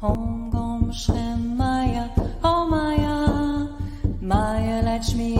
[0.00, 2.08] Om Gom Shrem Maya
[2.42, 3.66] Om Maya.
[4.20, 5.37] Maya Lakshmi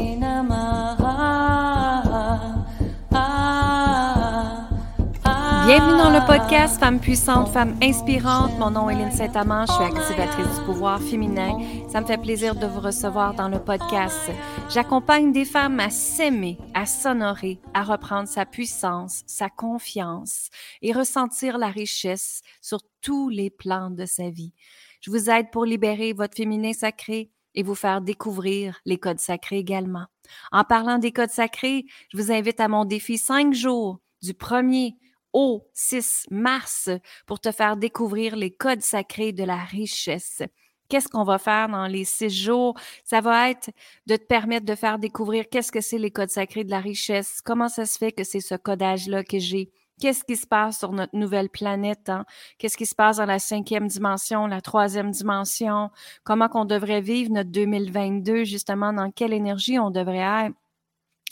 [5.69, 8.59] Bienvenue dans le podcast Femmes puissantes, Femmes inspirantes.
[8.59, 11.59] Mon nom est Lynne Saint-Amand, je suis activatrice du pouvoir féminin.
[11.91, 14.31] Ça me fait plaisir de vous recevoir dans le podcast.
[14.71, 20.49] J'accompagne des femmes à s'aimer, à s'honorer, à reprendre sa puissance, sa confiance
[20.81, 24.55] et ressentir la richesse sur tous les plans de sa vie.
[25.03, 29.59] Je vous aide pour libérer votre féminin sacré et vous faire découvrir les codes sacrés
[29.59, 30.07] également.
[30.51, 34.95] En parlant des codes sacrés, je vous invite à mon défi 5 jours du 1er
[35.39, 36.91] au 6 mars
[37.25, 40.43] pour te faire découvrir les codes sacrés de la richesse.
[40.89, 42.75] Qu'est-ce qu'on va faire dans les six jours?
[43.05, 43.71] Ça va être
[44.09, 47.41] de te permettre de faire découvrir qu'est-ce que c'est les codes sacrés de la richesse,
[47.45, 49.71] comment ça se fait que c'est ce codage-là que j'ai,
[50.01, 52.25] qu'est-ce qui se passe sur notre nouvelle planète, hein?
[52.59, 55.91] qu'est-ce qui se passe dans la cinquième dimension, la troisième dimension,
[56.25, 60.57] comment qu'on devrait vivre notre 2022, justement, dans quelle énergie on devrait être?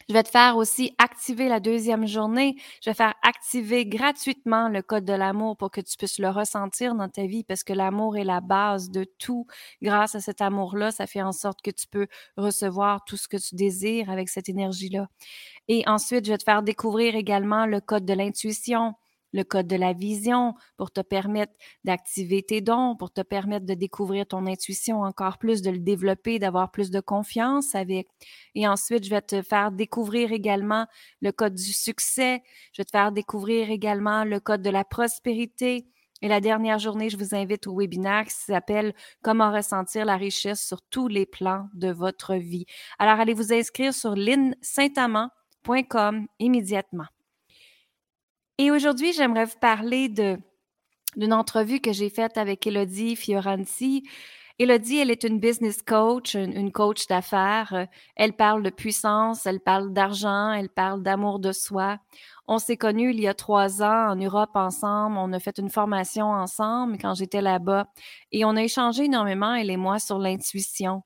[0.08, 2.54] Je vais te faire aussi activer la deuxième journée.
[2.82, 6.94] Je vais faire activer gratuitement le code de l'amour pour que tu puisses le ressentir
[6.94, 9.46] dans ta vie parce que l'amour est la base de tout.
[9.82, 13.36] Grâce à cet amour-là, ça fait en sorte que tu peux recevoir tout ce que
[13.36, 15.08] tu désires avec cette énergie-là.
[15.68, 18.94] Et ensuite, je vais te faire découvrir également le code de l'intuition
[19.36, 21.52] le code de la vision pour te permettre
[21.84, 26.40] d'activer tes dons, pour te permettre de découvrir ton intuition encore plus, de le développer,
[26.40, 28.08] d'avoir plus de confiance avec.
[28.54, 30.86] Et ensuite, je vais te faire découvrir également
[31.20, 32.42] le code du succès.
[32.72, 35.86] Je vais te faire découvrir également le code de la prospérité.
[36.22, 40.66] Et la dernière journée, je vous invite au webinaire qui s'appelle Comment ressentir la richesse
[40.66, 42.64] sur tous les plans de votre vie.
[42.98, 47.04] Alors, allez vous inscrire sur linsaintamant.com immédiatement.
[48.58, 50.38] Et aujourd'hui, j'aimerais vous parler de
[51.16, 54.04] d'une entrevue que j'ai faite avec Elodie Fioranti.
[54.58, 57.86] Elodie, elle est une business coach, une, coach d'affaires.
[58.16, 61.98] Elle parle de puissance, elle parle d'argent, elle parle d'amour de soi.
[62.48, 65.18] On s'est connus il y a trois ans en Europe ensemble.
[65.18, 67.88] On a fait une formation ensemble quand j'étais là-bas.
[68.32, 71.02] Et on a échangé énormément, elle et moi, sur l'intuition.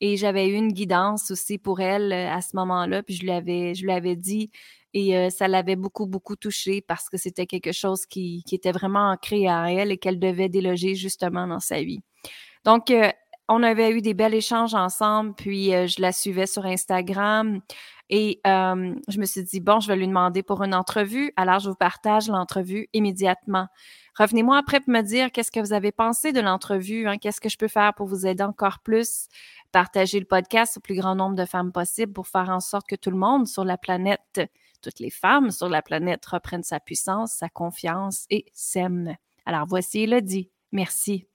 [0.00, 3.02] Et j'avais eu une guidance aussi pour elle à ce moment-là.
[3.02, 4.50] Puis je lui avais, je lui avais dit,
[4.94, 9.10] et ça l'avait beaucoup, beaucoup touchée parce que c'était quelque chose qui, qui, était vraiment
[9.10, 12.00] ancré à elle et qu'elle devait déloger justement dans sa vie.
[12.64, 12.92] Donc,
[13.48, 17.60] on avait eu des bels échanges ensemble, puis je la suivais sur Instagram
[18.08, 21.32] et je me suis dit, bon, je vais lui demander pour une entrevue.
[21.36, 23.68] Alors, je vous partage l'entrevue immédiatement.
[24.18, 27.48] Revenez-moi après pour me dire qu'est-ce que vous avez pensé de l'entrevue, hein, qu'est-ce que
[27.48, 29.28] je peux faire pour vous aider encore plus,
[29.72, 32.96] partager le podcast au plus grand nombre de femmes possible pour faire en sorte que
[32.96, 34.42] tout le monde sur la planète
[34.82, 39.16] toutes les femmes sur la planète reprennent sa puissance, sa confiance et s'aiment.
[39.46, 40.50] Alors voici Elodie.
[40.72, 41.26] Merci.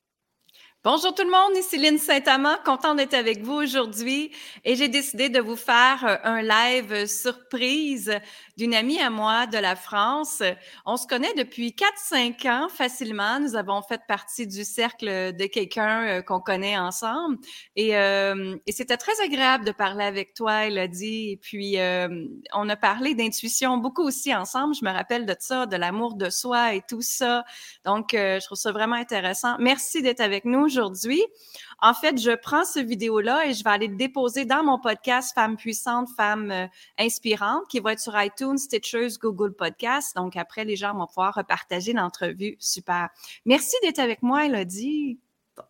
[0.89, 4.31] Bonjour tout le monde, ici Lynne Saint-Amand, contente d'être avec vous aujourd'hui
[4.63, 8.17] et j'ai décidé de vous faire euh, un live surprise
[8.55, 10.41] d'une amie à moi de la France.
[10.85, 11.75] On se connaît depuis
[12.09, 13.37] 4-5 ans facilement.
[13.41, 17.37] Nous avons fait partie du cercle de quelqu'un euh, qu'on connaît ensemble
[17.75, 21.31] et, euh, et c'était très agréable de parler avec toi, Elodie.
[21.31, 21.75] Et puis,
[22.53, 24.73] on a parlé d'intuition beaucoup aussi ensemble.
[24.73, 27.43] Je me rappelle de ça, de l'amour de soi et tout ça.
[27.83, 29.57] Donc, je trouve ça vraiment intéressant.
[29.59, 30.76] Merci d'être avec nous
[31.79, 35.33] En fait, je prends ce vidéo-là et je vais aller le déposer dans mon podcast
[35.35, 36.67] Femmes puissantes, Femmes euh,
[36.97, 40.15] inspirantes, qui va être sur iTunes, Stitchers, Google Podcast.
[40.15, 42.55] Donc, après, les gens vont pouvoir repartager l'entrevue.
[42.59, 43.09] Super.
[43.45, 45.19] Merci d'être avec moi, Elodie.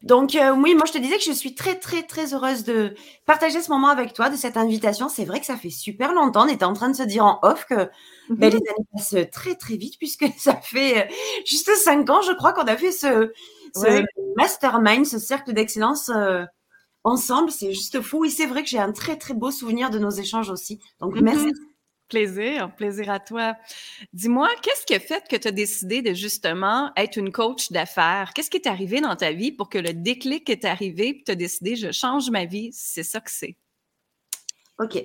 [0.02, 2.94] Donc euh, oui, moi je te disais que je suis très très très heureuse de
[3.26, 5.08] partager ce moment avec toi, de cette invitation.
[5.10, 6.46] C'est vrai que ça fait super longtemps.
[6.46, 7.90] On était en train de se dire en off que
[8.30, 11.14] ben, les années passent très très vite puisque ça fait euh,
[11.46, 13.32] juste cinq ans, je crois, qu'on a fait ce,
[13.76, 14.04] ce
[14.36, 16.44] mastermind, ce cercle d'excellence euh,
[17.04, 17.50] ensemble.
[17.52, 18.26] C'est juste fou.
[18.26, 20.80] Et c'est vrai que j'ai un très, très beau souvenir de nos échanges aussi.
[21.00, 21.24] Donc, mhm.
[21.24, 21.52] merci.
[22.10, 23.56] Plaisir, plaisir à toi.
[24.14, 28.32] Dis-moi, qu'est-ce qui a fait que tu as décidé de justement être une coach d'affaires?
[28.34, 31.32] Qu'est-ce qui est arrivé dans ta vie pour que le déclic est arrivé et tu
[31.32, 32.70] as décidé, je change ma vie?
[32.72, 33.58] C'est ça que c'est?
[34.80, 35.04] OK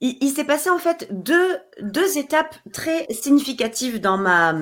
[0.00, 4.52] il, s'est passé en fait deux, deux étapes très significatives dans ma,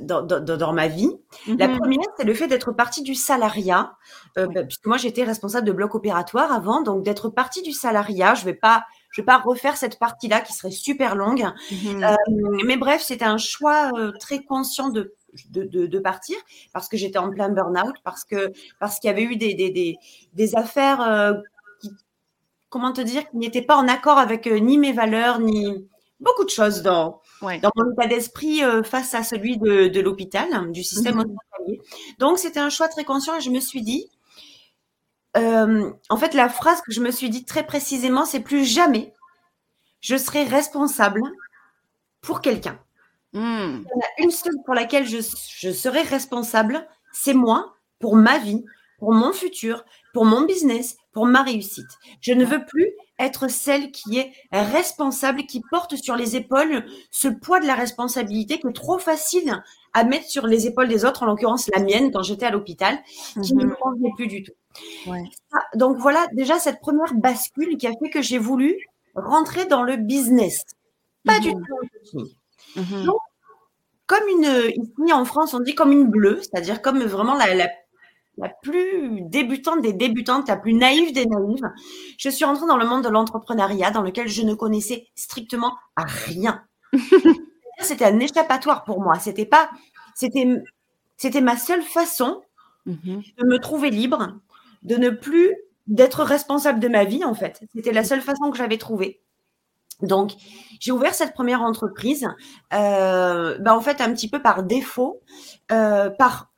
[0.00, 1.10] dans, dans, ma vie.
[1.46, 1.78] La mhm.
[1.78, 3.96] première, c'est le fait d'être partie du salariat,
[4.36, 8.34] euh, puisque moi j'étais responsable de bloc opératoire avant, donc d'être partie du salariat.
[8.34, 8.84] Je vais pas,
[9.14, 11.46] je vais pas refaire cette partie-là qui serait super longue.
[11.70, 12.02] Mhm.
[12.04, 12.14] Euh,
[12.66, 15.14] mais bref, c'était un choix euh, très conscient de
[15.50, 16.36] de, de, de, partir
[16.72, 19.70] parce que j'étais en plein burn-out, parce que parce qu'il y avait eu des, des,
[19.70, 19.96] des,
[20.32, 21.00] des affaires
[22.74, 25.86] comment te dire, qui n'était pas en accord avec euh, ni mes valeurs, ni,
[26.18, 27.60] beaucoup de choses dans, Ouais.
[27.60, 31.20] dans mon état d'esprit euh, face à celui de, de l'hôpital, du système Mhm.
[31.20, 31.80] hospitalier.
[32.18, 34.08] Donc, c'était un choix très conscient et je me suis dit,
[35.36, 39.12] euh, en fait, la phrase que je me suis dit très précisément, c'est plus jamais
[40.00, 41.22] je serai responsable
[42.20, 42.78] pour quelqu'un.
[43.32, 43.82] Hmm.
[43.84, 45.16] Il y en a une seule pour laquelle je,
[45.58, 48.64] je serai responsable, c'est moi, pour ma vie,
[48.98, 51.88] pour mon futur, pour mon business, pour ma réussite.
[52.20, 57.28] Je ne veux plus être celle qui est responsable, qui porte sur les épaules ce
[57.28, 59.62] poids de la responsabilité qui est trop facile
[59.94, 62.98] à mettre sur les épaules des autres, en l'occurrence la mienne quand j'étais à l'hôpital,
[63.42, 63.70] qui ne Mhm.
[63.70, 64.52] me convenait plus du tout.
[65.06, 65.22] Ouais.
[65.52, 68.76] Ah, donc voilà déjà cette première bascule qui a fait que j'ai voulu
[69.14, 70.64] rentrer dans le business,
[71.24, 71.64] pas du Mhm.
[72.12, 72.28] tout
[72.76, 73.10] Mhm.
[74.06, 74.44] Comme une,
[74.76, 77.68] ici en France, on dit comme une bleue, c'est-à-dire comme vraiment la, la,
[78.36, 81.70] la plus débutante des débutantes, la plus naïve des naïves.
[82.18, 86.62] Je suis rentrée dans le monde de l'entrepreneuriat dans lequel je ne connaissais strictement rien.
[87.80, 89.18] c'était un échappatoire pour moi.
[89.18, 89.70] C'était pas,
[90.14, 90.46] c'était,
[91.16, 92.42] c'était ma seule façon
[92.86, 93.22] Mhm.
[93.38, 94.34] de me trouver libre,
[94.84, 95.54] de ne plus
[95.86, 97.60] d'être responsable de ma vie en fait.
[97.74, 99.20] C'était la seule façon que j'avais trouvée.
[100.02, 100.32] Donc,
[100.80, 102.26] j'ai ouvert cette première entreprise,
[102.74, 105.20] euh, bah, en fait, un petit peu par défaut,
[105.70, 106.50] euh, par,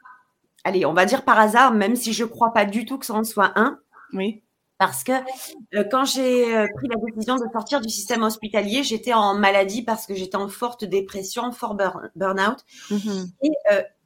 [0.64, 3.12] allez, on va dire par hasard, même si je crois pas du tout que ça
[3.14, 3.78] en soit un,
[4.14, 4.42] Oui.
[4.78, 5.12] parce que
[5.74, 6.44] euh, quand j'ai
[6.76, 10.48] pris la décision de sortir du système hospitalier, j'étais en maladie parce que j'étais en
[10.48, 12.64] forte dépression, fort burn- burn-out.
[12.90, 13.26] Mhm.
[13.42, 13.50] Et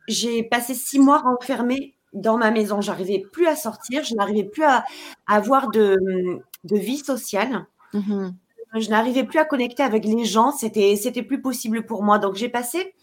[0.08, 2.80] j'ai passé six mois renfermée dans ma maison.
[2.80, 4.84] J'arrivais plus à sortir, je n'arrivais plus à,
[5.26, 5.98] à avoir de,
[6.64, 7.66] de vie sociale.
[7.92, 8.34] Mhm.
[8.76, 10.52] Je n'arrivais plus à connecter avec les gens.
[10.52, 12.18] C'était, c'était plus possible pour moi.
[12.18, 12.94] Donc j'ai passé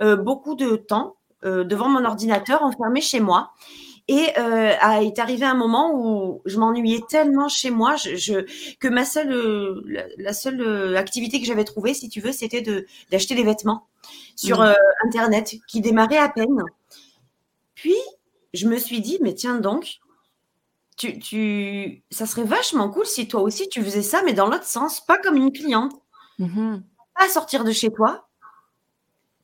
[0.00, 3.50] euh, beaucoup de temps euh, devant mon ordinateur, enfermée chez moi.
[4.08, 8.76] Et euh, a- est arrivé un moment où je m'ennuyais tellement chez moi je, je-
[8.78, 12.30] que ma seule, euh, la, la seule euh, activité que j'avais trouvée, si tu veux,
[12.30, 13.88] c'était de d'acheter des vêtements
[14.36, 14.74] sur euh,
[15.04, 16.62] internet qui démarrait à peine.
[17.74, 17.96] Puis
[18.54, 19.98] je me suis dit, mais tiens donc,
[20.96, 24.64] tu, tu, ça serait vachement cool si toi aussi tu faisais ça, mais dans l'autre
[24.64, 25.92] sens, pas comme une cliente,
[26.38, 26.82] Mhm.
[27.18, 28.28] pas sortir de chez toi.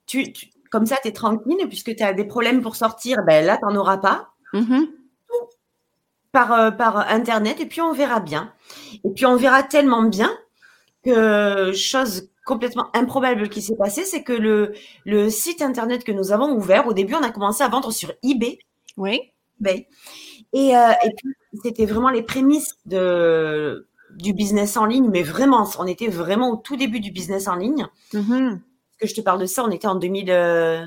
[0.06, 3.44] Tu, tu- comme ça, tu es tranquille, puisque tu as des problèmes pour sortir, ben
[3.44, 4.88] là, tu n'en auras pas Mhm.
[6.32, 8.52] par, euh, par Internet, et puis on verra bien.
[9.04, 10.30] Et puis on verra tellement bien
[11.04, 14.72] que chose complètement improbable qui s'est passée, c'est que le,
[15.04, 18.12] le site Internet que nous avons ouvert, au début, on a commencé à vendre sur
[18.22, 18.58] eBay.
[18.96, 19.32] Oui.
[19.60, 19.88] eBay.
[20.52, 23.86] Et, euh, et puis, c'était vraiment les prémices de,
[24.16, 27.54] du business en ligne, mais vraiment, on était vraiment au tout début du business en
[27.56, 27.86] ligne.
[28.90, 30.84] Parce que je te parle de ça, on était en 2000, euh,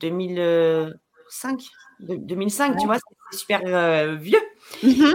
[0.00, 1.62] 2005,
[2.00, 2.98] de- 2005, tu vois,
[3.30, 4.40] c'est super euh, vieux.
[4.82, 5.14] Mhm.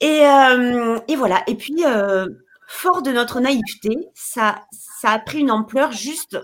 [0.00, 1.42] Et, euh, et voilà.
[1.46, 2.26] Et puis, euh,
[2.68, 6.38] fort de notre naïveté, ça, ça a pris une ampleur juste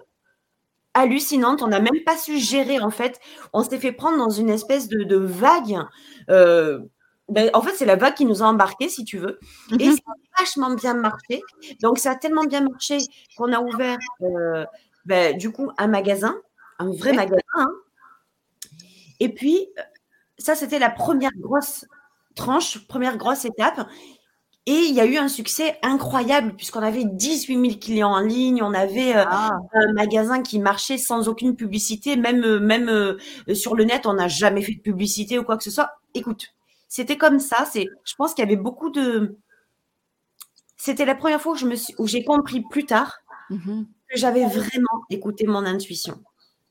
[0.95, 1.63] hallucinante.
[1.63, 3.21] On n'a même pas su gérer, en fait.
[3.53, 5.79] On s'est fait prendre dans une espèce de, de vague.
[6.31, 6.81] euh,
[7.29, 9.39] ben, en fait, c'est la vague qui nous a embarqués, si tu veux.
[9.79, 9.93] Et Mhm.
[9.97, 11.41] ça a vachement bien marché.
[11.81, 12.99] Donc, ça a tellement bien marché
[13.39, 14.67] qu'on a ouvert, euh,
[15.07, 16.37] ben, du coup, un magasin,
[16.79, 17.17] un vrai Ouais.
[17.17, 17.41] magasin.
[17.55, 17.69] hein.
[19.21, 19.69] Et puis,
[20.39, 21.87] ça, c'était la première grosse
[22.35, 23.87] tranche, première grosse étape.
[24.67, 28.63] Et il y a eu un succès incroyable puisqu'on avait 18 000 clients en ligne,
[28.63, 29.51] on avait euh, Ah.
[29.75, 33.19] un magasin qui marchait sans aucune publicité, même euh, même euh,
[33.55, 35.91] sur le net, on n'a jamais fait de publicité ou quoi que ce soit.
[36.15, 36.47] Écoute,
[36.89, 37.67] c'était comme ça.
[37.73, 39.37] C'est, je pense qu'il y avait beaucoup de.
[40.77, 43.19] C'était la première fois où je me suis, où j'ai compris plus tard
[43.51, 43.87] Mhm.
[44.09, 46.23] que j'avais vraiment écouté mon intuition,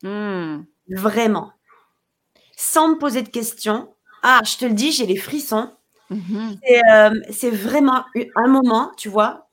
[0.03, 0.63] Hmm.
[0.89, 1.51] vraiment,
[2.57, 3.93] sans me poser de questions.
[4.23, 5.71] Ah, je te le dis, j'ai les frissons.
[6.11, 6.57] Mhm.
[6.63, 9.47] C'est euh, c'est vraiment un moment, tu vois,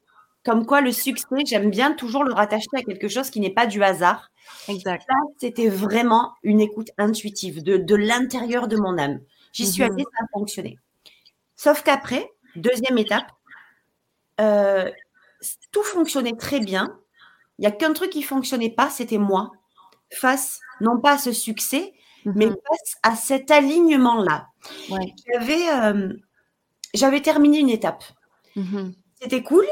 [0.44, 3.66] comme quoi le succès, j'aime bien toujours le rattacher à quelque chose qui n'est pas
[3.66, 4.30] du hasard.
[4.68, 5.04] Exact.
[5.08, 9.20] Là, c'était vraiment une écoute intuitive de, de l'intérieur de mon âme.
[9.52, 9.92] J'y suis Mhm.
[9.92, 10.78] allée, ça a fonctionné.
[11.56, 13.26] Sauf qu'après, deuxième étape,
[14.40, 14.90] euh,
[15.72, 16.98] tout fonctionnait très bien.
[17.58, 19.50] Il n'y a qu'un truc qui fonctionnait pas, c'était moi,
[20.12, 21.92] face non pas à ce succès,
[22.24, 22.56] mais Mhm.
[22.68, 24.46] face à cet alignement-là.
[24.90, 25.14] Ouais.
[25.32, 26.12] J'avais euh,
[26.98, 28.04] j'avais terminé une étape.
[28.56, 28.92] Mhm.
[29.20, 29.64] C'était cool.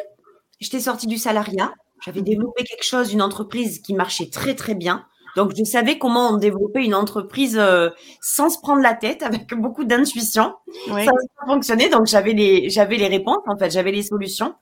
[0.60, 1.74] J'étais sortie du salariat.
[2.04, 5.06] J'avais développé quelque chose, une entreprise qui marchait très très bien.
[5.36, 7.90] Donc je savais comment développer une entreprise euh,
[8.22, 10.54] sans se prendre la tête, avec beaucoup d'intuition.
[10.90, 11.04] Oui.
[11.04, 11.88] Ça a fonctionné.
[11.88, 14.54] Donc j'avais les j'avais les réponses en fait, j'avais les solutions.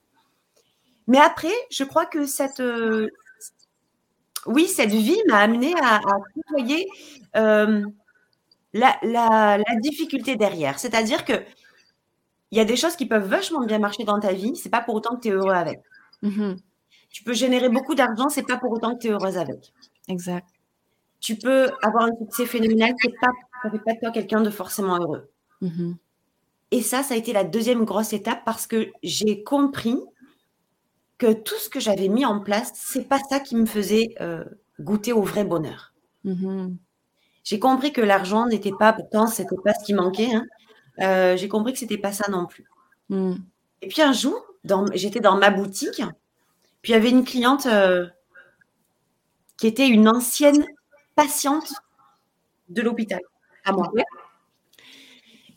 [1.06, 3.08] Mais après, je crois que cette euh,
[4.46, 6.88] oui cette vie m'a amené à, à côtoyer
[7.36, 7.82] euh,
[8.72, 10.78] la, la, la difficulté derrière.
[10.78, 11.34] C'est-à-dire que
[12.54, 14.54] il y a des choses qui peuvent vachement bien marcher dans ta vie.
[14.54, 15.80] C'est pas pour autant que tu es heureux avec.
[16.22, 16.54] Mhm.
[17.10, 19.72] Tu peux générer beaucoup d'argent, c'est pas pour autant que tu es heureuse avec.
[20.06, 20.46] Exact.
[21.18, 23.32] Tu peux avoir un succès phénoménal, c'est pas,
[23.64, 25.28] ça fait pas de toi quelqu'un de forcément heureux.
[25.62, 25.96] Mhm.
[26.70, 29.98] Et ça, ça a été la deuxième grosse étape parce que j'ai compris
[31.18, 34.44] que tout ce que j'avais mis en place, c'est pas ça qui me faisait euh,
[34.78, 35.92] goûter au vrai bonheur.
[36.22, 36.76] Mhm.
[37.42, 40.32] J'ai compris que l'argent n'était pas, pourtant, c'était pas ce qui manquait.
[40.32, 40.44] hein.
[41.00, 42.64] Euh, j'ai compris que c'était pas ça non plus.
[43.08, 43.38] Mhm.
[43.82, 44.44] Et puis un jour,
[44.94, 46.02] j'étais dans ma boutique,
[46.82, 48.06] puis il y avait une cliente euh,
[49.56, 50.64] qui était une ancienne
[51.14, 51.72] patiente
[52.68, 53.20] de l'hôpital,
[53.64, 53.90] à moi,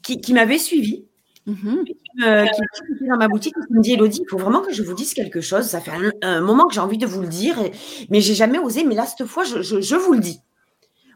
[0.02, 1.06] qui, qui m'avait suivie,
[1.46, 1.86] Mhm.
[2.26, 4.62] euh, qui qui était dans ma boutique, et qui me dit Elodie, il faut vraiment
[4.62, 5.66] que je vous dise quelque chose.
[5.66, 7.72] Ça fait un, un moment que j'ai envie de vous le dire, et-
[8.10, 8.84] mais j'ai jamais osé.
[8.84, 10.42] Mais là, cette fois, je, je- je vous le dis.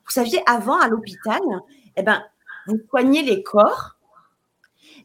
[0.05, 1.41] Vous saviez, avant à l'hôpital,
[1.97, 2.23] eh ben,
[2.67, 3.97] vous soignez les corps,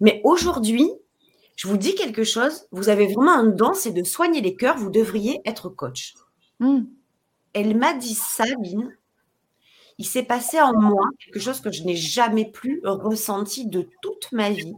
[0.00, 0.90] mais aujourd'hui,
[1.56, 2.66] je vous dis quelque chose.
[2.70, 4.76] Vous avez vraiment un don, c'est de soigner les cœurs.
[4.76, 6.14] Vous devriez être coach.
[6.60, 6.86] Mhm.
[7.54, 8.94] Elle m'a dit ça, Lynn.
[9.98, 14.30] Il s'est passé en moi quelque chose que je n'ai jamais plus ressenti de toute
[14.32, 14.74] ma vie.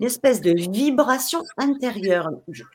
[0.00, 2.28] Une espèce de vibration intérieure.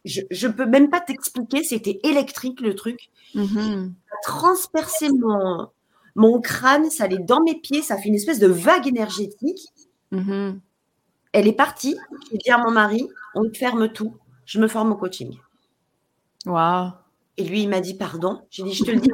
[0.03, 3.11] Je ne peux même pas t'expliquer, c'était électrique le truc.
[3.35, 3.93] Mhm.
[4.23, 5.67] Ça mon,
[6.15, 9.69] mon crâne, ça allait dans mes pieds, ça fait une espèce de vague énergétique.
[10.11, 10.59] Mhm.
[11.33, 11.97] Elle est partie.
[12.31, 15.37] J'ai dit à mon mari, on ferme tout, je me forme au coaching.
[17.37, 18.41] Et lui, il m'a dit pardon.
[18.49, 19.09] J'ai dit, je te le dis,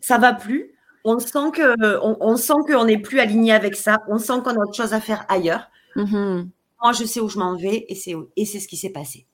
[0.00, 0.74] ça va plus.
[1.04, 3.98] On sent que, on, on sent qu'on n'est plus aligné avec ça.
[4.08, 5.68] On sent qu'on a autre chose à faire ailleurs.
[5.96, 6.50] Mhm.
[6.82, 9.26] Moi, je sais où je m'en vais et c'est et c'est ce qui s'est passé.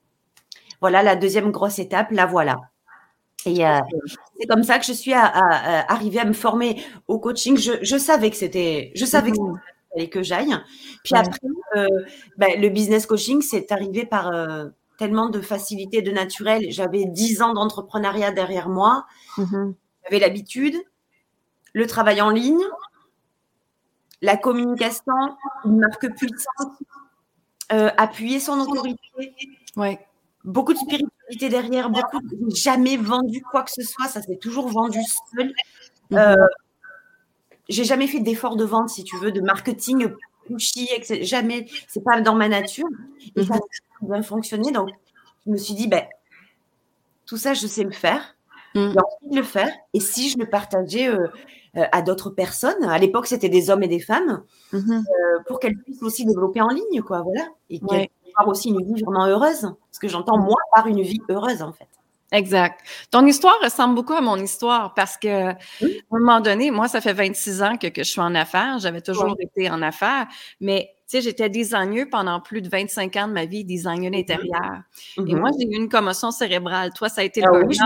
[0.80, 2.10] Voilà la deuxième grosse étape.
[2.10, 2.56] La voilà.
[3.46, 3.78] Et euh,
[4.40, 7.58] c'est comme ça que je suis à- à- à- arrivée à me former au coaching.
[7.58, 9.60] Je, je savais que c'était, je savais que Mhm.
[9.94, 10.54] Fallait que j'aille.
[11.04, 11.20] Puis Ouais.
[11.20, 11.38] après,
[11.76, 11.86] euh,
[12.36, 14.66] ben, le business coaching, c'est arrivé par euh,
[14.98, 16.66] tellement de facilité, de naturel.
[16.70, 19.06] J'avais 10 ans d'entrepreneuriat derrière moi.
[19.38, 19.74] Mhm.
[20.04, 20.76] J'avais l'habitude,
[21.72, 22.62] le travail en ligne,
[24.22, 25.12] la communication,
[25.64, 26.72] une marque puissante,
[27.72, 29.00] euh, appuyer son autorité,
[29.76, 29.98] Ouais.
[30.44, 32.20] beaucoup de spiritualité derrière, beaucoup
[32.54, 35.00] jamais vendu quoi que ce soit, ça s'est toujours vendu
[35.36, 35.52] seul.
[36.10, 36.18] Mhm.
[36.18, 36.34] Euh,
[37.68, 40.08] j'ai jamais fait d'effort de vente, si tu veux, de marketing
[40.46, 40.88] pushy.
[41.22, 42.86] Jamais, c'est pas dans ma nature.
[43.36, 44.72] Et ça a toujours bien fonctionné.
[44.72, 44.90] Donc,
[45.46, 46.04] je me suis dit, ben,
[47.26, 48.36] tout ça, je sais le faire.
[48.74, 48.92] Mhm.
[48.92, 49.70] J'ai envie de le faire.
[49.94, 51.28] Et si je le partageais euh,
[51.76, 54.42] euh, à d'autres personnes, à l'époque, c'était des hommes et des femmes,
[54.72, 54.92] Mhm.
[55.08, 57.46] euh, pour qu'elles puissent aussi développer en ligne, quoi, voilà.
[57.70, 58.10] Et qu'elles Ouais.
[58.22, 59.72] puissent avoir aussi une vie vraiment heureuse.
[59.92, 61.88] Ce que j'entends, moi, par une vie heureuse, en fait.
[62.32, 62.80] Exact.
[63.10, 65.56] Ton histoire ressemble beaucoup à mon histoire parce que, à un
[66.10, 68.78] moment donné, moi, ça fait 26 ans que, que je suis en affaires.
[68.80, 70.26] J'avais toujours été en affaires,
[70.60, 74.82] mais sais, j'étais designer pendant plus de 25 ans de ma vie, designer l'intérieur.
[75.18, 75.38] Et Mhm.
[75.38, 76.92] moi, j'ai eu une commotion cérébrale.
[76.94, 77.76] Toi, ça a été Ah le oui,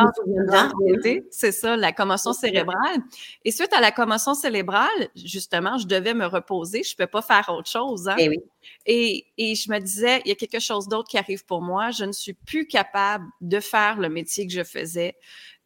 [1.31, 2.99] C'est ça, la commotion cérébrale.
[3.45, 6.83] Et suite à la commotion cérébrale, justement, je devais me reposer.
[6.83, 8.09] Je ne peux pas faire autre chose.
[8.09, 8.17] hein.
[8.19, 8.39] Eh oui.
[8.87, 11.91] Et, et je me disais, il y a quelque chose d'autre qui arrive pour moi.
[11.91, 15.17] Je ne suis plus capable de faire le métier que je faisais.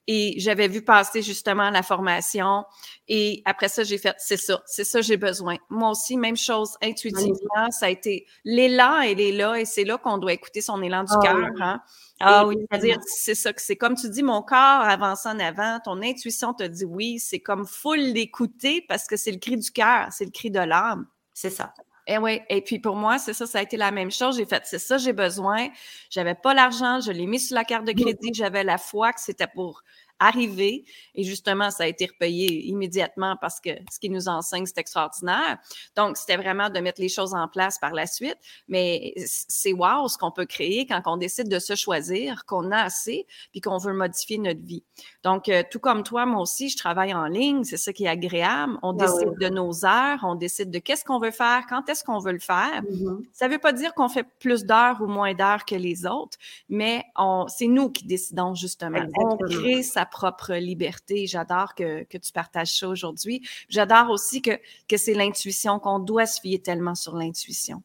[0.09, 2.65] Et j'avais vu passer justement la formation.
[3.07, 5.59] Et après ça, j'ai fait, c'est ça, c'est ça, j'ai besoin.
[5.71, 9.99] Moi aussi, même chose, intuitivement, ça a été l'élan, elle est là, et c'est là
[9.99, 11.37] qu'on doit écouter son élan du Ah cœur.
[11.61, 11.81] Hein?
[12.21, 15.79] Ah oui, c'est-à-dire, c'est ça que c'est comme tu dis, mon corps avance en avant,
[15.85, 19.71] ton intuition te dit oui, c'est comme full l'écouter parce que c'est le cri du
[19.71, 21.07] cœur, c'est le cri de l'âme.
[21.35, 21.75] C'est ça.
[22.09, 24.37] Et oui, et puis pour moi, c'est ça, ça a été la même chose.
[24.37, 25.69] J'ai fait, c'est ça, j'ai besoin.
[26.11, 29.21] J'avais pas l'argent, je l'ai mis sur la carte de crédit, j'avais la foi que
[29.21, 29.83] c'était pour
[30.27, 30.85] arriver.
[31.15, 35.59] Et justement, ça a été repayé immédiatement parce que ce qui nous enseigne, c'est extraordinaire.
[35.97, 38.39] Donc, c'était vraiment de mettre les choses en place par la suite.
[38.69, 42.79] Mais c'est wow ce qu'on peut créer quand on décide de se choisir, qu'on a
[42.83, 44.85] assez, puis qu'on veut modifier notre vie.
[45.23, 47.65] Donc, euh, tout comme toi, moi aussi, je travaille en ligne.
[47.65, 48.79] C'est ça qui est agréable.
[48.83, 49.37] On Ah décide oui.
[49.41, 52.39] de nos heures, on décide de qu'est-ce qu'on veut faire, quand est-ce qu'on veut le
[52.39, 52.83] faire.
[52.91, 53.23] Mhm.
[53.33, 56.39] Ça ne veut pas dire qu'on fait plus d'heures ou moins d'heures que les autres,
[56.69, 59.01] mais on, c'est nous qui décidons justement.
[59.17, 61.27] On crée sa propre liberté.
[61.27, 63.43] J'adore que, que tu partages ça aujourd'hui.
[63.69, 64.53] J'adore aussi que,
[64.89, 67.83] que c'est l'intuition, qu'on doit se fier tellement sur l'intuition.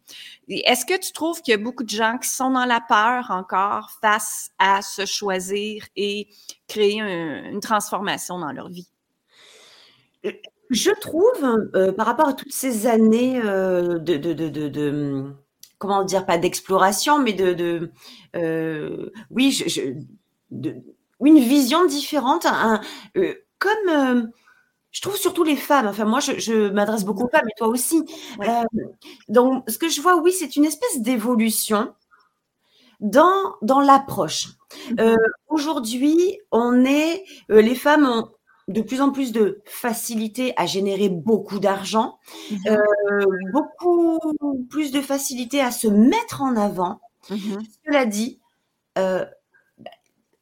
[0.48, 3.32] Est-ce que tu trouves qu'il y a beaucoup de gens qui sont dans la peur
[3.32, 6.28] encore face à se choisir et
[6.68, 8.90] créer un- une transformation dans leur vie?
[10.70, 15.34] Je trouve, euh, par rapport à toutes ces années euh, de, de, de, de-
[15.78, 17.92] comment dire, pas d'exploration, mais de, de
[18.36, 19.94] euh, oui, je, je-
[20.52, 20.76] de-
[21.24, 22.82] une vision différente, un-
[23.18, 24.24] euh, comme euh,
[24.92, 25.88] je trouve surtout les femmes.
[25.88, 28.02] Enfin, moi, je, je m'adresse beaucoup aux femmes, et toi aussi.
[28.40, 28.50] Ouais.
[28.50, 28.64] Euh,
[29.30, 31.94] donc, ce que je vois, oui, c'est une espèce d'évolution.
[33.00, 34.48] dans, dans l'approche.
[35.00, 35.16] Euh,
[35.50, 38.30] aujourd'hui, on est, les femmes ont
[38.68, 42.18] de plus en plus de facilité à générer beaucoup d'argent,
[42.52, 42.78] Mhm.
[43.54, 44.20] beaucoup
[44.70, 47.00] plus de facilité à se mettre en avant.
[47.30, 47.60] Mhm.
[47.86, 48.40] Cela dit,
[48.98, 49.26] euh,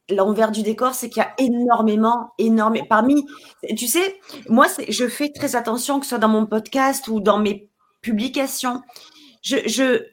[0.10, 2.86] l'envers du décor, c'est qu'il y a énormément, énormément.
[2.88, 3.26] Parmi,
[3.78, 4.20] tu sais,
[4.50, 7.70] moi, je fais très attention, que ce soit dans mon podcast ou dans mes
[8.02, 8.82] publications.
[9.42, 10.06] Je, je,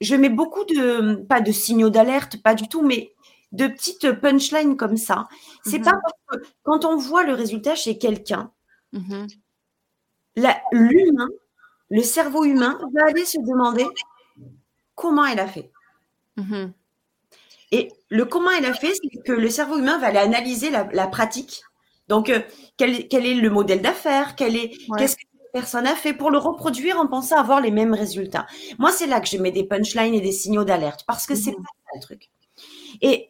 [0.00, 3.12] je mets beaucoup de, pas de signaux d'alerte, pas du tout, mais
[3.52, 5.28] de petites punchlines comme ça.
[5.64, 5.84] C'est Mhm.
[5.84, 8.52] pas parce que quand on voit le résultat chez quelqu'un,
[8.92, 9.26] Mhm.
[10.72, 11.28] l'humain,
[11.90, 13.84] le cerveau humain va aller se demander
[14.94, 15.70] comment elle a fait.
[16.36, 16.72] Mhm.
[17.72, 20.88] Et le comment elle a fait, c'est que le cerveau humain va aller analyser la,
[20.92, 21.62] la pratique.
[22.08, 22.40] Donc, euh,
[22.76, 24.34] quel, quel est le modèle d'affaires?
[24.36, 24.98] Quel est, Ouais.
[24.98, 28.46] Qu'est-ce que cette personne a fait pour le reproduire en pensant avoir les mêmes résultats?
[28.78, 31.50] Moi, c'est là que je mets des punchlines et des signaux d'alerte parce que c'est
[31.52, 31.56] Mhm.
[31.58, 32.30] pas ça le truc.
[33.02, 33.28] Et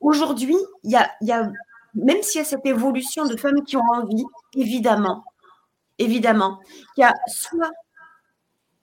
[0.00, 1.50] aujourd'hui, il y a, il y a,
[1.94, 5.24] même s'il y a cette évolution de femmes qui ont envie, évidemment,
[5.98, 6.60] évidemment,
[6.96, 7.70] il y a soit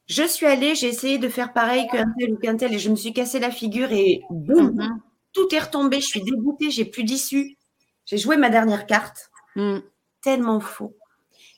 [0.08, 2.90] je suis allée, j'ai essayé de faire pareil qu'un tel ou qu'un tel et je
[2.90, 5.02] me suis cassé la figure et boum, Mhm.
[5.34, 7.58] tout est retombé, je suis dégoûtée, j'ai plus d'issue.
[8.06, 9.30] J'ai joué ma dernière carte.
[9.56, 9.82] Mhm.
[10.22, 10.96] Tellement faux.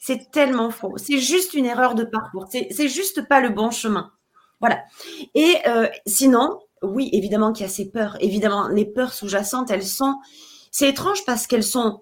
[0.02, 0.98] C'est tellement faux.
[0.98, 2.48] C'est juste une erreur de parcours.
[2.52, 4.12] C'est c'est juste pas le bon chemin.
[4.62, 4.84] Voilà.
[5.36, 8.18] Et euh, sinon, oui, évidemment qu'il y a ces peurs.
[8.22, 10.18] Évidemment, les peurs sous-jacentes, elles sont.
[10.72, 12.02] C'est étrange parce qu'elles sont.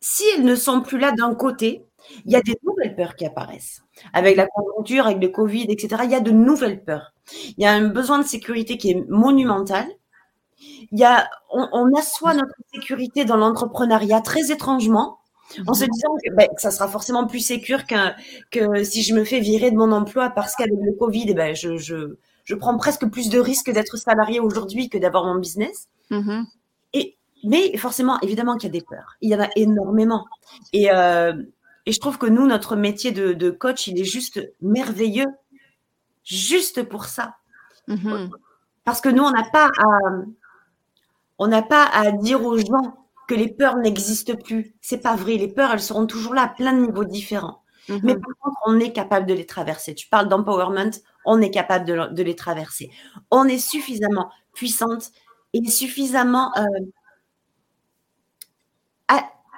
[0.00, 1.84] Si elles ne sont plus là d'un côté,
[2.24, 3.82] il y a des nouvelles peurs qui apparaissent.
[4.12, 7.12] Avec la conjoncture, avec le Covid, etc., il y a de nouvelles peurs.
[7.56, 9.86] Il y a un besoin de sécurité qui est monumental.
[10.58, 15.18] Il y a, on, on assoit notre sécurité dans l'entrepreneuriat très étrangement,
[15.66, 18.14] en se disant que, ben, que ça sera forcément plus sécure qu'un,
[18.50, 21.54] que si je me fais virer de mon emploi parce qu'avec le Covid, eh ben,
[21.54, 25.88] je, je, je prends presque plus de risques d'être salarié aujourd'hui que d'avoir mon business.
[26.10, 26.46] Mhm.
[26.94, 29.16] Et, mais forcément, évidemment qu'il y a des peurs.
[29.20, 30.24] Il y en a énormément.
[30.72, 31.34] Et, euh,
[31.86, 35.28] et je trouve que nous, notre métier de, de coach, il est juste merveilleux,
[36.24, 37.36] juste pour ça.
[37.86, 38.30] Mhm.
[38.84, 39.98] Parce que nous, on n'a pas à,
[41.38, 42.96] on n'a pas à dire aux gens
[43.28, 44.74] que les peurs n'existent plus.
[44.80, 45.36] C'est pas vrai.
[45.36, 47.62] Les peurs, elles seront toujours là à plein de niveaux différents.
[47.88, 48.00] Mhm.
[48.02, 49.94] Mais par contre, on est capable de les traverser.
[49.94, 50.90] Tu parles d'empowerment,
[51.24, 52.90] on est capable de, le- de les traverser.
[53.30, 55.10] On est suffisamment puissante
[55.52, 56.64] et suffisamment euh,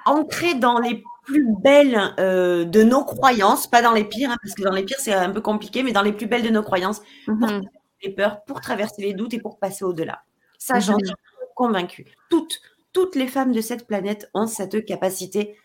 [0.05, 4.55] ancrée dans les plus belles euh, de nos croyances, pas dans les pires, hein, parce
[4.55, 6.63] que dans les pires, c'est un peu compliqué, mais dans les plus belles de nos
[6.63, 7.61] croyances, Mhm.
[8.03, 10.23] les peurs, pour traverser les doutes et pour passer au-delà.
[10.57, 10.81] Ça, Mhm.
[10.81, 11.15] j'en suis
[11.55, 12.05] convaincue.
[12.29, 12.59] Toutes,
[12.93, 15.57] toutes les femmes de cette planète ont cette capacité,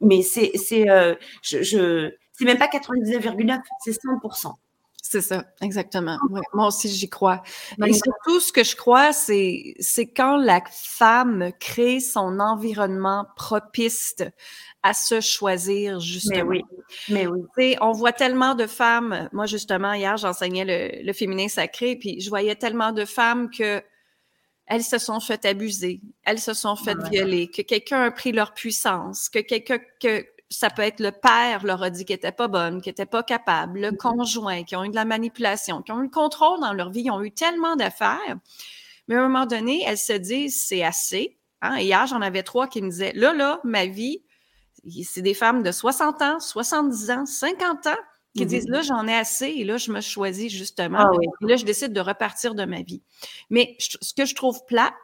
[0.00, 4.58] mais c'est, c'est, euh, je, je, c'est même pas 99,9, c'est 100%.
[5.12, 6.18] C'est ça, exactement.
[6.30, 7.42] Ouais, moi aussi, j'y crois.
[7.86, 14.16] Et surtout, ce que je crois, c'est, c'est quand la femme crée son environnement propice
[14.82, 16.36] à se choisir, justement.
[16.36, 16.62] Mais oui,
[17.10, 17.76] mais oui.
[17.82, 19.28] On voit tellement de femmes.
[19.32, 23.82] Moi, justement, hier, j'enseignais le, le féminin sacré, puis je voyais tellement de femmes que
[24.66, 28.54] elles se sont fait abuser, elles se sont fait violer, que quelqu'un a pris leur
[28.54, 32.48] puissance, que quelqu'un que ça peut être le père leur a dit qu'elle était pas
[32.48, 36.00] bonne, qu'elle était pas capable, le conjoint, qui ont eu de la manipulation, qui ont
[36.00, 38.36] eu le contrôle dans leur vie, ils ont eu tellement d'affaires.
[39.08, 41.38] Mais à un moment donné, elles se disent c'est assez.
[41.62, 41.76] Hein?
[41.76, 44.22] Et Hier, j'en avais trois qui me disaient là, là, ma vie,
[45.04, 47.96] c'est des femmes de 60 ans, 70 ans, 50 ans
[48.34, 48.48] qui Mhm.
[48.48, 50.98] disent là, j'en ai assez et là, je me choisis justement.
[51.00, 51.26] Ah oui.
[51.42, 53.02] Et là, je décide de repartir de ma vie.
[53.50, 54.94] Mais ce que je trouve plat,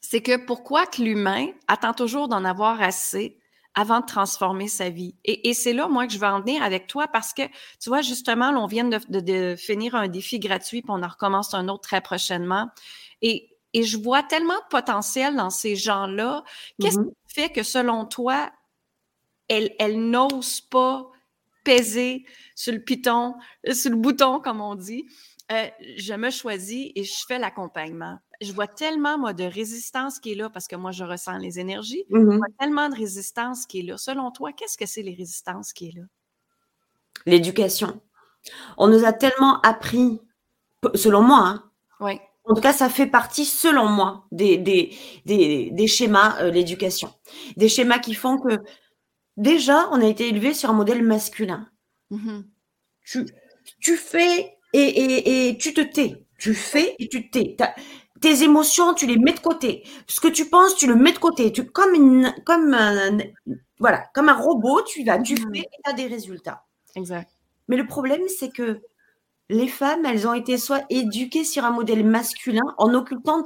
[0.00, 3.38] c'est que pourquoi que l'humain attend toujours d'en avoir assez
[3.74, 5.14] avant de transformer sa vie?
[5.24, 7.42] Et, et c'est là, moi, que je veux en venir avec toi parce que,
[7.80, 11.02] tu vois, justement, là, on vient de, de- de finir un défi gratuit puis on
[11.02, 12.68] en recommence un autre très prochainement.
[13.22, 16.44] Et, et je vois tellement de potentiel dans ces gens-là.
[16.78, 17.10] Qu'est-ce Mhm.
[17.28, 18.52] qui fait que, selon toi,
[19.48, 21.10] elles, elles n'osent pas
[21.64, 23.34] peser sur le piton,
[23.72, 25.06] sur le bouton, comme on dit?
[25.52, 28.18] Euh, je me choisis et je fais l'accompagnement.
[28.40, 31.58] Je vois tellement, moi, de résistance qui est là parce que moi, je ressens les
[31.60, 32.04] énergies.
[32.10, 32.36] Je Mhm.
[32.38, 33.98] vois tellement de résistance qui est là.
[33.98, 36.04] Selon toi, qu'est-ce que c'est les résistances qui est là?
[37.26, 38.00] L'éducation.
[38.76, 40.20] On nous a tellement appris,
[40.94, 42.18] selon moi, hein, Oui.
[42.46, 47.10] En tout cas, ça fait partie, selon moi, des, des, des, des schémas, euh, l'éducation.
[47.56, 48.58] Des schémas qui font que,
[49.38, 51.70] déjà, on a été élevé sur un modèle masculin.
[53.02, 53.26] Tu,
[53.80, 56.24] tu fais et, et, et tu te tais.
[56.38, 57.56] Tu fais et tu te tais.
[58.20, 59.82] Tes émotions, tu les mets de côté.
[60.06, 61.52] Ce que tu penses, tu le mets de côté.
[61.52, 63.18] Tu, comme, une, comme, un,
[63.78, 65.54] voilà, comme un robot, tu vas, tu Mhm.
[65.54, 66.64] fais et tu as des résultats.
[66.96, 67.28] Exact.
[67.68, 68.80] Mais le problème, c'est que
[69.50, 73.44] les femmes, elles ont été soit éduquées sur un modèle masculin en occultant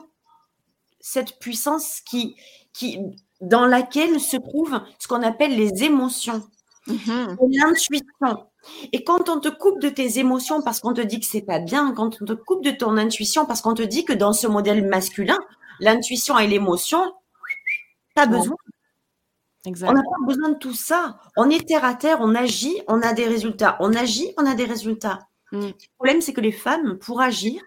[1.01, 2.37] cette puissance qui,
[2.73, 2.99] qui,
[3.41, 6.43] dans laquelle se trouvent ce qu'on appelle les émotions,
[6.87, 7.37] Mhm.
[7.51, 8.47] l'intuition.
[8.93, 11.59] Et quand on te coupe de tes émotions parce qu'on te dit que c'est pas
[11.59, 14.47] bien, quand on te coupe de ton intuition parce qu'on te dit que dans ce
[14.47, 15.39] modèle masculin,
[15.81, 17.13] l'intuition et l'émotion,
[18.15, 18.57] pas besoin.
[19.67, 21.19] On n'a pas besoin de tout ça.
[21.37, 23.77] On est terre à terre, on agit, on a des résultats.
[23.81, 25.29] On agit, on a des résultats.
[25.53, 25.67] Mm.
[25.67, 27.61] Le problème, c'est que les femmes, pour agir,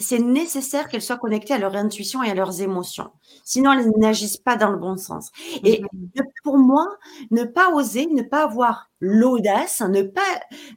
[0.00, 3.10] c'est nécessaire qu'elles soient connectées à leur intuition et à leurs émotions.
[3.44, 5.30] Sinon, elles n'agissent pas dans le bon sens.
[5.62, 6.24] Et Mhm.
[6.42, 6.86] pour moi,
[7.30, 10.22] ne pas oser, ne pas avoir l'audace, ne pas,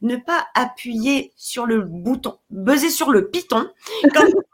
[0.02, 3.70] ne pas appuyer sur le bouton, buzzer sur le piton,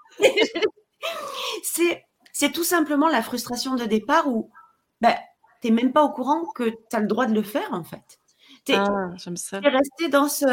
[1.64, 4.50] c'est, c'est tout simplement la frustration de départ où
[5.02, 5.16] ben,
[5.62, 7.84] tu n'es même pas au courant que tu as le droit de le faire, en
[7.84, 8.20] fait.
[8.66, 8.88] Tu es, Ah,
[9.70, 10.46] resté dans ce.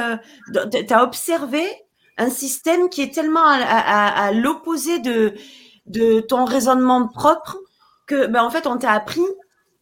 [0.86, 1.64] Tu as observé
[2.18, 5.34] un système qui est tellement à, à- à l'opposé de,
[5.86, 7.58] de ton raisonnement propre
[8.06, 9.22] que, ben, en fait, on t'a appris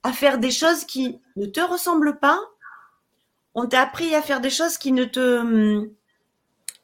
[0.02, 2.38] à faire des choses qui ne te ressemblent pas.
[3.54, 5.88] On t'a appris à faire des choses qui ne te.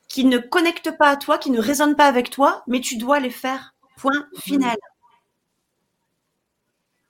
[0.08, 3.20] qui ne connectent pas à toi, qui ne résonnent pas avec toi, mais tu dois
[3.20, 3.74] les faire.
[3.96, 4.76] Point final.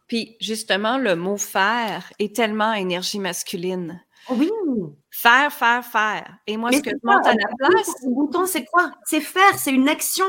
[0.06, 4.02] Puis justement, le mot faire est tellement énergie masculine.
[4.28, 4.50] Oui.
[5.22, 6.36] Faire, faire, faire.
[6.46, 8.90] Et moi, Mais ce que je monte à la place, Le bouton, c'est quoi?
[9.04, 10.24] C'est faire, c'est une action.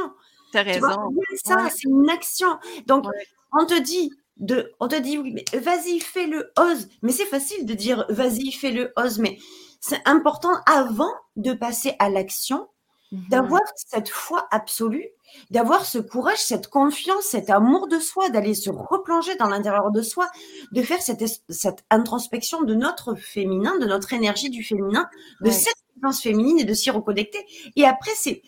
[0.52, 1.14] t'as Tu vois, raison.
[1.46, 1.70] ça, Ouais.
[1.70, 2.60] c'est une action.
[2.88, 3.26] Donc, Ouais.
[3.54, 6.90] on te dit de, on te dit oui, mais vas-y, fais-le, ose.
[7.04, 9.20] Mais c'est facile de dire vas-y, fais-le, ose.
[9.20, 9.38] Mais
[9.80, 12.68] c'est important avant de passer à l'action,
[13.14, 13.30] Mhm.
[13.30, 15.08] d'avoir cette foi absolue,
[15.50, 20.02] d'avoir ce courage, cette confiance, cet amour de soi, d'aller se replonger dans l'intérieur de
[20.02, 20.30] soi,
[20.72, 25.10] de faire cette, cette introspection de notre féminin, de notre énergie du féminin,
[25.42, 25.52] de Ouais.
[25.52, 27.40] cette puissance féminine et de s'y reconnecter.
[27.76, 28.42] Et après, c'est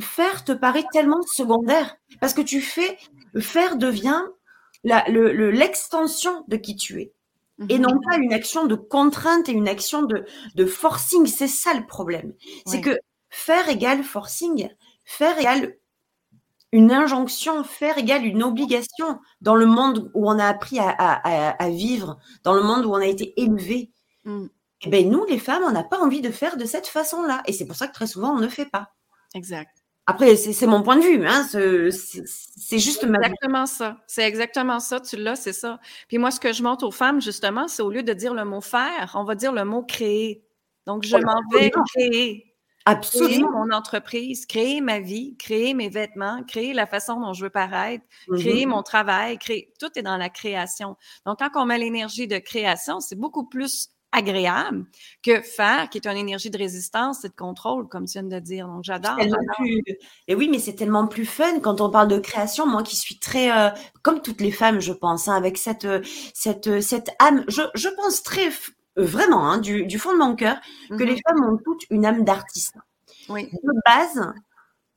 [0.00, 2.98] faire te paraît tellement secondaire parce que tu fais,
[3.40, 4.20] faire devient
[4.84, 7.12] la- le- le- l'extension de qui tu es
[7.70, 7.86] et Mhm.
[7.86, 11.26] non pas une action de contrainte et une action de, de forcing.
[11.26, 12.34] C'est ça le problème.
[12.66, 12.98] C'est que
[13.30, 14.68] faire égale forcing,
[15.06, 15.76] faire égale
[16.72, 21.48] une injonction, faire égale une obligation dans le monde où on a appris à, à-
[21.48, 23.90] à- à vivre, dans le monde où on a été élevé.
[24.24, 24.46] Mm.
[24.82, 27.42] Eh ben nous, les femmes, on n'a pas envie de faire de cette façon-là.
[27.46, 28.88] Et c'est pour ça que très souvent, on ne fait pas.
[29.34, 29.70] Exact.
[30.08, 31.26] Après, c'est mon point de vue.
[31.26, 33.18] Hein, ce- c'est juste ma.
[33.18, 33.98] Exactement ça.
[34.06, 35.00] C'est exactement ça.
[35.00, 35.80] Tu l'as, c'est ça.
[36.08, 38.44] Puis moi, ce que je montre aux femmes, justement, c'est au lieu de dire le
[38.44, 40.44] mot faire, on va dire le mot créer.
[40.86, 41.72] Donc, je m'en vais
[42.86, 43.48] absolument.
[43.48, 43.66] créer.
[43.66, 48.04] Mon entreprise, créer ma vie, créer mes vêtements, créer la façon dont je veux paraître,
[48.32, 49.72] créer mon travail, créer.
[49.78, 50.96] Tout est dans la création.
[51.26, 54.86] Donc, quand on met l'énergie de création, c'est beaucoup plus agréable
[55.22, 58.38] que faire, qui est une énergie de résistance et de contrôle, comme tu viens de
[58.38, 58.66] dire.
[58.66, 59.16] Donc, j'adore.
[59.58, 59.82] plus...
[60.26, 62.66] Et oui, mais c'est tellement plus fun quand on parle de création.
[62.66, 63.68] Moi qui suis très, euh,
[64.02, 66.00] comme toutes les femmes, je pense, hein, avec cette, euh,
[66.34, 68.50] cette, euh, cette âme, je, je pense très,
[68.96, 70.56] vraiment, hein, du, du fond de mon cœur,
[70.88, 71.08] que Mhm.
[71.10, 72.74] les femmes ont toutes une âme d'artiste.
[73.28, 73.48] Oui.
[73.52, 74.32] De base,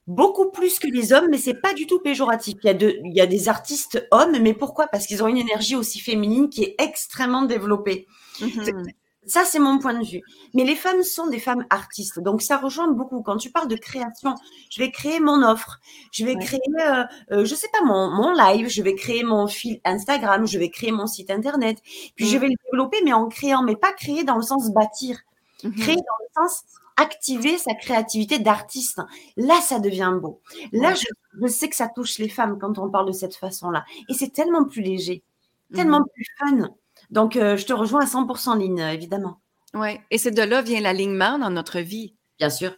[0.08, 2.56] beaucoup plus que les hommes, mais c'est pas du tout péjoratif.
[2.64, 4.88] Il y a, de, il y a des artistes hommes, mais pourquoi?
[4.88, 8.08] Parce qu'ils ont une énergie aussi féminine qui est extrêmement développée.
[8.42, 8.84] Mhm.
[9.26, 10.22] Ça, c'est mon point de vue.
[10.54, 12.20] Mais les femmes sont des femmes artistes.
[12.20, 13.22] Donc, ça rejoint beaucoup.
[13.22, 14.34] Quand tu parles de création,
[14.72, 15.80] je vais créer mon offre.
[16.12, 16.44] Je vais Ouais.
[16.46, 18.70] créer, euh, euh, je sais pas, mon, mon live.
[18.70, 20.48] Je vais créer mon fil Instagram.
[20.48, 21.80] Je vais créer mon site Internet.
[22.16, 22.40] Puis, je Mm.
[22.40, 23.62] vais le développer, mais en créant.
[23.62, 25.20] Mais pas créer dans le sens bâtir.
[25.64, 25.76] Mhm.
[25.76, 26.02] Créer dans
[26.44, 26.64] le sens
[26.98, 29.02] activer sa créativité d'artiste.
[29.38, 30.42] Là, ça devient beau.
[30.74, 30.96] Là, Ouais.
[30.96, 31.06] je,
[31.42, 33.86] je sais que ça touche les femmes quand on parle de cette façon-là.
[34.10, 35.24] Et c'est tellement plus léger,
[35.74, 36.06] tellement Mhm.
[36.14, 36.70] plus fun.
[37.10, 39.42] Donc, euh, je te rejoins à 100% ligne, évidemment.
[39.74, 40.02] Ouais.
[40.12, 42.16] Et c'est de là vient l'alignement dans notre vie.
[42.40, 42.76] Bien sûr.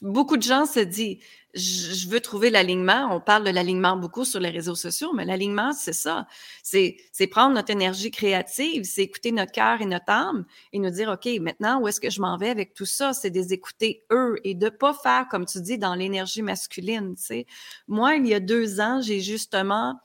[0.00, 1.18] Beaucoup de gens se disent,
[1.52, 3.08] je, je veux trouver l'alignement.
[3.14, 6.26] On parle de l'alignement beaucoup sur les réseaux sociaux, mais l'alignement, c'est ça.
[6.62, 10.90] C'est, c'est prendre notre énergie créative, c'est écouter notre cœur et notre âme et nous
[10.90, 13.12] dire, OK, maintenant, où est-ce que je m'en vais avec tout ça?
[13.12, 17.22] C'est des écouter eux et de pas faire, comme tu dis, dans l'énergie masculine, tu
[17.22, 17.46] sais.
[17.86, 19.98] Moi, il y a deux ans, j'ai justement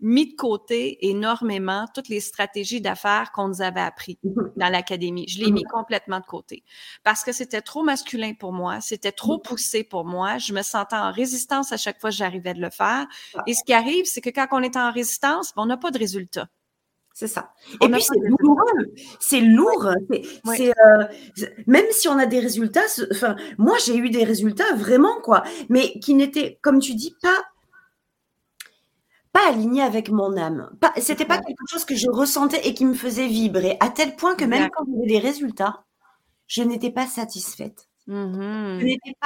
[0.00, 4.18] mis de côté énormément toutes les stratégies d'affaires qu'on nous avait appris
[4.56, 5.26] dans l'académie.
[5.28, 6.62] Je l'ai mis complètement de côté
[7.02, 10.38] parce que c'était trop masculin pour moi, c'était trop poussé pour moi.
[10.38, 13.06] Je me sentais en résistance à chaque fois que j'arrivais de le faire.
[13.46, 15.90] Et ce qui arrive, c'est que quand on est en résistance, ben, on n'a pas
[15.90, 16.48] de résultat.
[17.18, 17.52] C'est ça.
[17.72, 17.98] Et puis pas
[19.18, 19.90] c'est lourd.
[20.06, 20.56] C'est, Oui.
[20.56, 21.04] c'est, euh,
[21.66, 25.98] même si on a des résultats, enfin, moi j'ai eu des résultats vraiment quoi, mais
[25.98, 27.36] qui n'étaient, comme tu dis, pas
[29.38, 30.70] pas alignés avec mon âme.
[30.80, 34.16] Pas, c'était pas quelque chose que je ressentais et qui me faisait vibrer, à tel
[34.16, 35.84] point que même quand j'avais des résultats,
[36.46, 37.88] je n'étais pas satisfaite.
[38.06, 38.80] Mmh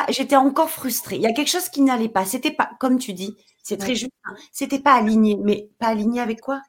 [0.09, 1.16] j'étais encore frustrée.
[1.16, 2.25] Il y a quelque chose qui n'allait pas.
[2.25, 4.11] C'était pas, comme tu dis, c'est très juste.
[4.25, 5.38] Hein, c'était pas aligné.
[5.40, 6.61] Mais pas aligné avec quoi?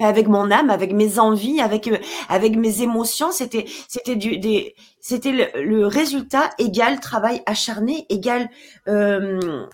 [0.00, 3.30] Avec mon âme, avec mes envies, avec euh, avec mes émotions.
[3.30, 8.50] C'était c'était du des c'était le, résultat égal travail acharné égal
[8.88, 9.66] euh,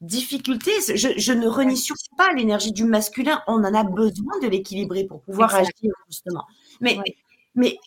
[0.00, 0.70] difficulté.
[0.88, 3.42] Je, je, ne renie surtout pas l'énergie du masculin.
[3.46, 6.44] On en a besoin de l'équilibrer pour pouvoir agir justement.
[6.80, 6.98] Mais
[7.54, 7.78] mais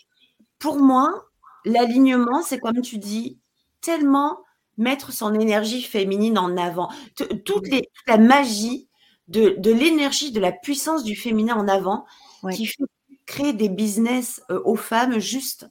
[0.59, 1.25] pour moi,
[1.65, 3.39] l'alignement, c'est comme tu dis,
[3.81, 4.39] tellement
[4.77, 6.89] mettre son énergie féminine en avant.
[7.15, 8.87] Toute, les, toute la magie
[9.27, 12.05] de, l'énergie, de la puissance du féminin en avant,
[12.53, 12.83] qui fait
[13.25, 15.69] créer des business euh, aux femmes juste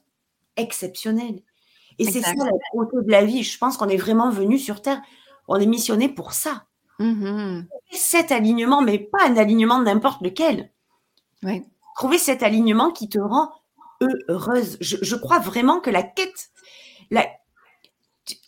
[0.55, 1.41] exceptionnels.
[1.99, 3.43] Et c'est ça la beauté de la vie.
[3.43, 5.01] Je pense qu'on est vraiment venu sur Terre.
[5.51, 6.65] On est missionné pour ça.
[6.99, 7.61] Mmh
[7.93, 10.71] cet alignement, mais pas un alignement n'importe lequel.
[11.97, 13.51] Trouver cet alignement qui te rend
[14.29, 14.77] heureuse.
[14.79, 16.51] Je, je crois vraiment que la quête,
[17.09, 17.27] la,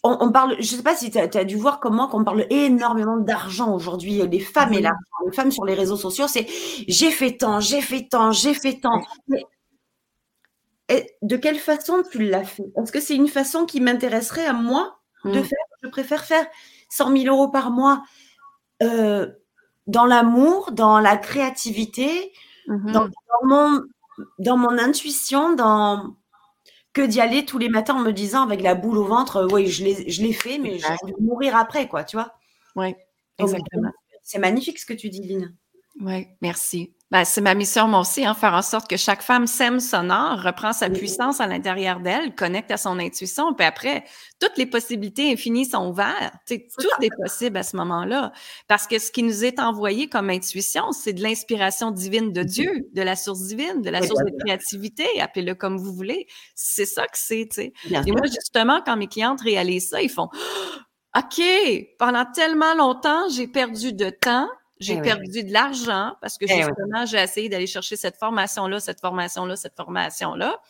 [0.04, 3.74] on, parle, je sais pas si tu as, dû voir comment on parle énormément d'argent
[3.74, 5.00] aujourd'hui, les femmes et l'argent.
[5.26, 6.46] Les femmes sur les réseaux sociaux, c'est
[6.88, 9.02] j'ai fait tant, j'ai fait tant, j'ai fait tant.
[11.22, 12.72] de quelle façon tu l'as fait?
[12.78, 15.44] Est-ce que c'est une façon qui m'intéresserait à moi de mm.
[15.44, 15.66] faire?
[15.82, 16.46] Je préfère faire
[16.93, 18.03] 100 000 euros par mois
[18.84, 19.32] euh,
[19.88, 22.32] dans l'amour, dans la créativité,
[22.67, 22.91] mm-hmm.
[22.91, 23.10] dans,
[23.43, 23.82] mon,
[24.39, 26.15] dans mon intuition, dans
[26.93, 29.47] que d'y aller tous les matins en me disant avec la boule au ventre, euh,
[29.51, 32.36] oui, je l'ai fait, mais je vais mourir après, quoi, tu vois.
[32.75, 32.93] Oui,
[33.39, 33.91] exactement.
[34.21, 35.56] C'est magnifique ce que tu dis, Lynn.
[35.99, 36.93] Oui, merci.
[37.13, 40.41] Ben, c'est ma mission, moi aussi, hein, faire en sorte que chaque femme sème sonore,
[40.41, 44.04] reprend sa puissance à l'intérieur d'elle, connecte à son intuition, puis après,
[44.39, 46.34] toutes les possibilités infinies sont ouvertes.
[46.47, 48.32] tout est possible à ce moment-là.
[48.67, 52.89] Parce que ce qui nous est envoyé comme intuition, c'est de l'inspiration divine de Dieu,
[52.93, 56.26] de la source divine, de la source de créativité, appelez-le comme vous voulez.
[56.56, 57.73] C'est ça que c'est, tu sais.
[57.91, 60.30] Et moi, justement, quand mes clientes réalisent ça, ils font
[61.15, 61.43] OK,
[61.99, 64.49] pendant tellement longtemps, j'ai perdu de temps,
[64.84, 68.80] j'ai eh perdu de l'argent parce que eh justement, j'ai essayé d'aller chercher cette formation-là,
[68.80, 70.62] cette formation-là, cette formation-là.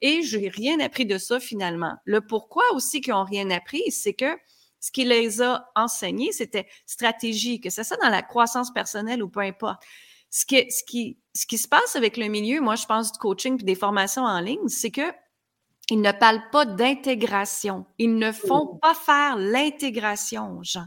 [0.00, 1.94] Et je n'ai rien appris de ça finalement.
[2.04, 4.36] Le pourquoi aussi qu'ils n'ont rien appris, c'est que
[4.80, 9.28] ce qui les a enseignés, c'était stratégie, que c'est ça dans la croissance personnelle ou
[9.28, 9.82] peu importe.
[10.30, 13.18] Ce qui, ce, qui, ce qui se passe avec le milieu, moi, je pense du
[13.18, 15.12] coaching et des formations en ligne, c'est que
[15.90, 17.84] ils ne parlent pas d'intégration.
[17.98, 20.86] Ils ne font pas faire l'intégration aux gens.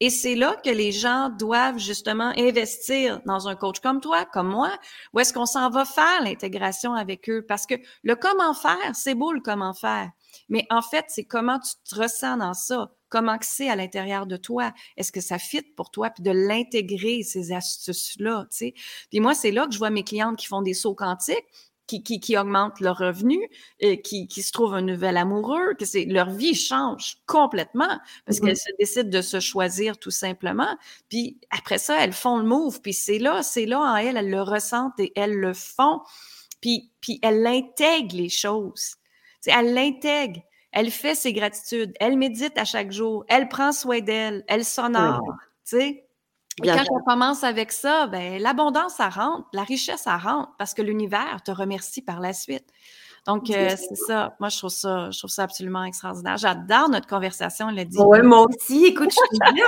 [0.00, 4.48] Et c'est là que les gens doivent justement investir dans un coach comme toi, comme
[4.48, 4.72] moi,
[5.12, 7.44] où est-ce qu'on s'en va faire l'intégration avec eux?
[7.46, 10.10] Parce que le comment faire, c'est beau le comment faire.
[10.48, 14.36] Mais en fait, c'est comment tu te ressens dans ça, comment c'est à l'intérieur de
[14.36, 14.72] toi?
[14.96, 16.10] Est-ce que ça fit pour toi?
[16.10, 18.74] Puis de l'intégrer, ces astuces-là, tu sais.
[19.10, 21.44] Puis moi, c'est là que je vois mes clientes qui font des sauts quantiques,
[21.90, 23.40] qui, qui, qui augmentent leurs revenus,
[23.80, 28.38] et qui, qui se trouvent un nouvel amoureux, que c'est leur vie change complètement parce
[28.38, 28.44] mm-hmm.
[28.46, 30.76] qu'elles se décident de se choisir tout simplement.
[31.08, 32.80] Puis après ça, elles font le move.
[32.80, 36.00] Puis c'est là, c'est là en elles, elles le ressentent et elles le font.
[36.60, 38.94] Puis, puis elles intègrent les choses.
[39.40, 40.40] T'sais, elle l'intègre.
[40.72, 41.92] Elle fait ses gratitudes.
[41.98, 43.24] Elle médite à chaque jour.
[43.28, 44.44] Elle prend soin d'elle.
[44.46, 45.20] Elle s'honore.
[45.28, 45.36] Ah.
[45.68, 46.04] Tu sais,
[46.62, 50.74] et quand on commence avec ça, ben, l'abondance, ça rentre, la richesse, ça rentre, parce
[50.74, 52.66] que l'univers te remercie par la suite.
[53.26, 54.34] Donc, euh, c'est ça.
[54.40, 56.36] Moi, je trouve ça, je trouve ça absolument extraordinaire.
[56.38, 57.98] J'adore notre conversation, elle a dit.
[57.98, 58.86] Oui, moi aussi.
[58.86, 59.64] Écoute, je suis bien.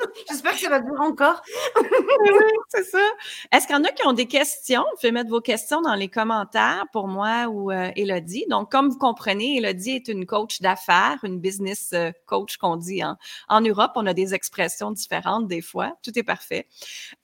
[0.28, 1.42] J'espère que ça va durer encore.
[1.80, 3.02] oui, c'est ça.
[3.50, 4.82] Est-ce qu'il y en a qui ont des questions?
[4.92, 8.46] Vous pouvez mettre vos questions dans les commentaires pour moi ou euh, Elodie.
[8.48, 13.04] Donc, comme vous comprenez, Elodie est une coach d'affaires, une business euh, coach qu'on dit
[13.04, 13.16] en,
[13.48, 13.92] en Europe.
[13.96, 15.96] On a des expressions différentes des fois.
[16.02, 16.66] Tout est parfait.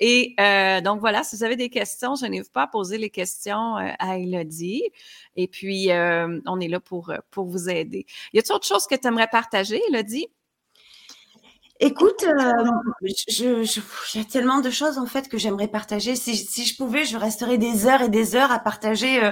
[0.01, 3.11] Et euh, donc, voilà, si vous avez des questions, je n'hésite pas à poser les
[3.11, 4.85] questions à Elodie.
[5.37, 8.07] Et puis, on est là pour, pour vous aider.
[8.33, 10.29] Y a-t-il autre chose que tu aimerais partager, Elodie?
[11.81, 12.65] Écoute, euh,
[13.29, 13.63] je,
[14.15, 16.17] il y a tellement de choses en fait que j'aimerais partager.
[16.17, 19.31] Si, si, je pouvais, je resterais des heures et des heures à partager euh,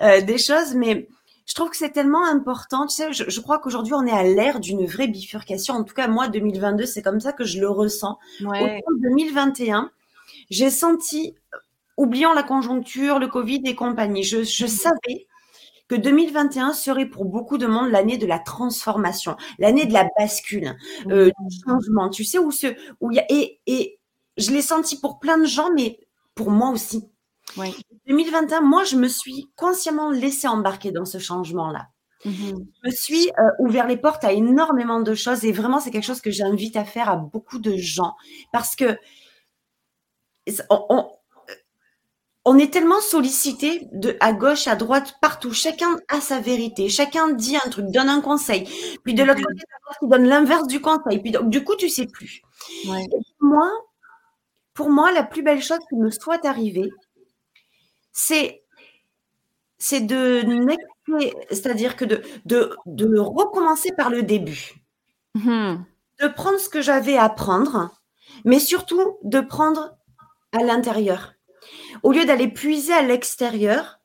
[0.00, 1.08] euh, des choses, mais
[1.44, 2.86] je trouve que c'est tellement important.
[2.86, 5.74] Tu sais, je, je crois qu'aujourd'hui on est à l'ère d'une vraie bifurcation.
[5.74, 8.16] En tout cas, moi, 2022, c'est comme ça que je le ressens.
[8.42, 8.80] Ouais.
[8.86, 9.90] Au 2021,
[10.50, 11.34] j'ai senti,
[11.96, 15.26] oubliant la conjoncture, le Covid et compagnie, je, je mmh savais
[15.92, 20.74] que 2021 serait pour beaucoup de monde l'année de la transformation, l'année de la bascule,
[21.08, 22.08] euh, du changement.
[22.08, 22.68] Tu sais où ce
[23.00, 24.00] où il y a et, et
[24.38, 26.00] je l'ai senti pour plein de gens, mais
[26.34, 27.04] pour moi aussi.
[27.58, 27.76] Oui.
[28.06, 31.88] 2021, moi, je me suis consciemment laissée embarquer dans ce changement-là.
[32.24, 32.66] Mm-hmm.
[32.84, 36.06] Je me suis euh, ouvert les portes à énormément de choses et vraiment, c'est quelque
[36.06, 38.14] chose que j'invite à faire à beaucoup de gens
[38.50, 38.96] parce que
[40.70, 41.10] on, on
[42.58, 45.52] est tellement sollicité de à gauche, à droite, partout.
[45.52, 46.88] Chacun a sa vérité.
[46.88, 48.68] Chacun dit un truc, donne un conseil.
[49.04, 49.46] Puis de l'autre Mhm.
[49.46, 49.62] côté,
[50.00, 51.20] tu donne l'inverse du conseil.
[51.20, 52.42] Puis donc, du coup, tu sais plus.
[52.88, 53.04] Ouais.
[53.04, 53.70] Et pour moi,
[54.74, 56.90] pour moi, la plus belle chose qui me soit arrivée,
[58.12, 58.62] c'est
[59.78, 60.42] c'est de
[61.50, 64.74] c'est-à-dire que de, de, de recommencer par le début,
[65.34, 65.84] Mhm.
[66.20, 67.90] de prendre ce que j'avais à prendre,
[68.44, 69.96] mais surtout de prendre
[70.52, 71.34] à l'intérieur.
[72.02, 74.00] Au lieu d'aller puiser à l'extérieur,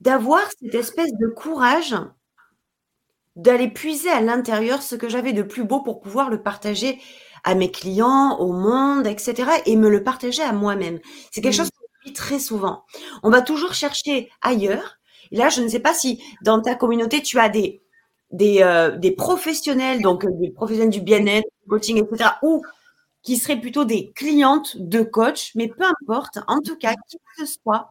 [0.00, 1.96] d'avoir cette espèce de courage
[3.36, 6.98] d'aller puiser à l'intérieur ce que j'avais de plus beau pour pouvoir le partager
[7.44, 9.50] à mes clients, au monde, etc.
[9.66, 10.98] et me le partager à moi-même.
[11.30, 11.56] C'est quelque Mm.
[11.56, 12.84] chose qu'on dit très souvent.
[13.22, 14.98] On va toujours chercher ailleurs.
[15.30, 17.80] Et là, je ne sais pas si dans ta communauté, tu as des,
[18.32, 22.62] des, euh, des professionnels, donc euh, des professionnels du bien-être, du coaching, etc., ou
[23.22, 27.46] qui seraient plutôt des clientes de coach, mais peu importe, en tout cas, qui que
[27.46, 27.90] ce soit,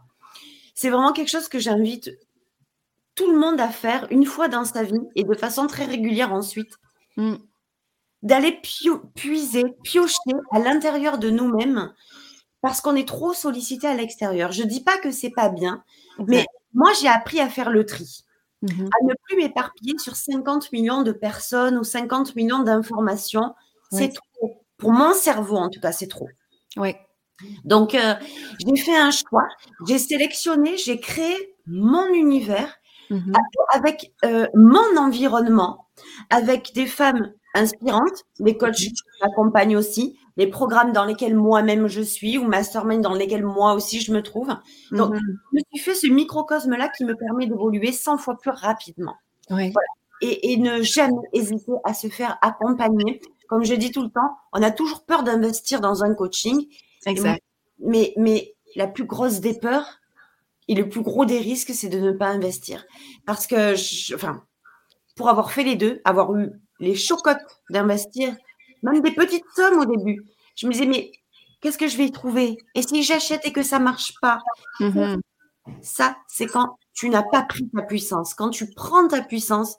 [0.74, 2.12] c'est vraiment quelque chose que j'invite
[3.16, 6.34] tout le monde à faire une fois dans sa vie et de façon très régulière
[6.34, 6.74] ensuite,
[7.18, 7.38] Mm.
[8.22, 8.62] d'aller
[9.16, 10.18] puiser, piocher
[10.52, 11.92] à l'intérieur de nous-mêmes
[12.62, 14.52] parce qu'on est trop sollicité à l'extérieur.
[14.52, 15.84] Je dis pas que c'est pas bien,
[16.28, 18.24] mais moi j'ai appris à faire le tri,
[18.62, 18.90] Mhm.
[19.02, 23.56] à ne plus m'éparpiller sur 50 millions de personnes ou 50 millions d'informations.
[23.92, 24.26] C'est trop.
[24.78, 26.28] Pour mon cerveau, en tout cas, c'est trop.
[26.78, 26.94] Oui.
[27.66, 28.14] Donc, euh,
[28.60, 29.48] j'ai fait un choix,
[29.88, 31.36] j'ai sélectionné, j'ai créé
[31.68, 32.76] mon univers
[33.10, 33.34] Mhm.
[33.74, 35.88] avec euh, mon environnement,
[36.30, 42.02] avec des femmes inspirantes, des coachs qui m'accompagnent aussi, les programmes dans lesquels moi-même je
[42.02, 44.50] suis ou mastermind dans lesquels moi aussi je me trouve.
[44.92, 45.20] Donc, Mhm.
[45.54, 49.16] Je me suis fait ce microcosme-là qui me permet d'évoluer 100 fois plus rapidement
[49.52, 49.72] Oui.
[50.22, 53.22] et, et ne jamais hésiter à se faire accompagner.
[53.48, 56.68] Comme je dis tout le temps, on a toujours peur d'investir dans un coaching,
[57.06, 57.42] Exact.
[57.80, 60.00] mais, mais la plus grosse des peurs
[60.68, 62.86] et le plus gros des risques, c'est de ne pas investir.
[63.26, 64.44] Parce que, je- enfin,
[65.16, 67.38] pour avoir fait les deux, avoir eu les chocottes
[67.70, 68.36] d'investir,
[68.84, 71.12] même des petites sommes au début, je me disais, mais
[71.62, 72.58] qu'est-ce que je vais y trouver?
[72.76, 74.40] Et si j'achète et que ça marche pas?
[74.80, 75.22] Mhm.
[75.82, 78.34] Ça, c'est quand tu n'as pas pris ta puissance.
[78.34, 79.78] Quand tu prends ta puissance,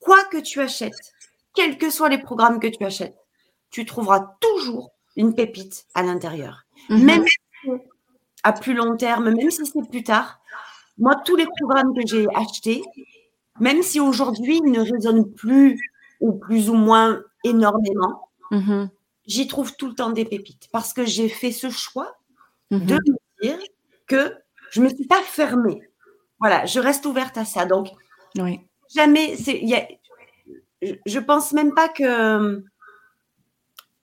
[0.00, 1.13] quoi que tu achètes,
[1.54, 3.16] quels que soient les programmes que tu achètes,
[3.70, 6.64] tu trouveras toujours une pépite à l'intérieur.
[6.88, 7.04] Mhm.
[7.04, 7.70] Même si
[8.42, 10.40] à plus long terme, même si c'est plus tard,
[10.98, 12.82] moi, tous les programmes que j'ai achetés,
[13.58, 15.80] même si aujourd'hui ils ne résonnent plus
[16.20, 18.90] ou plus ou moins énormément, Mhm.
[19.26, 22.18] j'y trouve tout le temps des pépites parce que j'ai fait ce choix
[22.70, 22.86] Mhm.
[22.86, 23.58] de me dire
[24.06, 24.34] que
[24.70, 25.80] je me suis pas fermée.
[26.40, 27.64] Voilà, je reste ouverte à ça.
[27.64, 27.88] Donc,
[28.36, 28.60] Oui.
[28.94, 29.86] jamais, il y a,
[31.06, 32.62] je- pense même pas que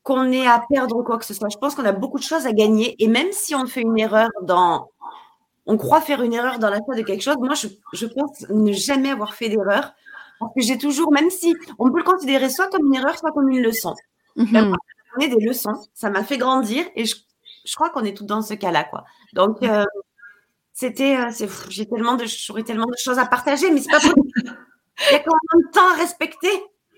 [0.03, 1.49] qu'on ait à perdre quoi que ce soit.
[1.49, 3.99] Je pense qu'on a beaucoup de choses à gagner et même si on fait une
[3.99, 4.89] erreur dans,
[5.67, 8.71] on croit faire une erreur dans l'achat de quelque chose, moi je, je pense ne
[8.73, 9.93] jamais avoir fait d'erreur
[10.39, 13.31] parce que j'ai toujours, même si on peut le considérer soit comme une erreur, soit
[13.31, 13.93] comme une leçon.
[15.17, 17.15] On est des leçons, ça m'a fait grandir et je,
[17.65, 19.03] je crois qu'on est tous dans ce cas-là, quoi.
[19.33, 19.85] Donc euh,
[20.73, 24.31] c'était, euh, j'ai tellement de, j'aurais tellement de choses à partager, mais c'est pas possible.
[25.09, 26.49] Il y a quand même un temps à respecter?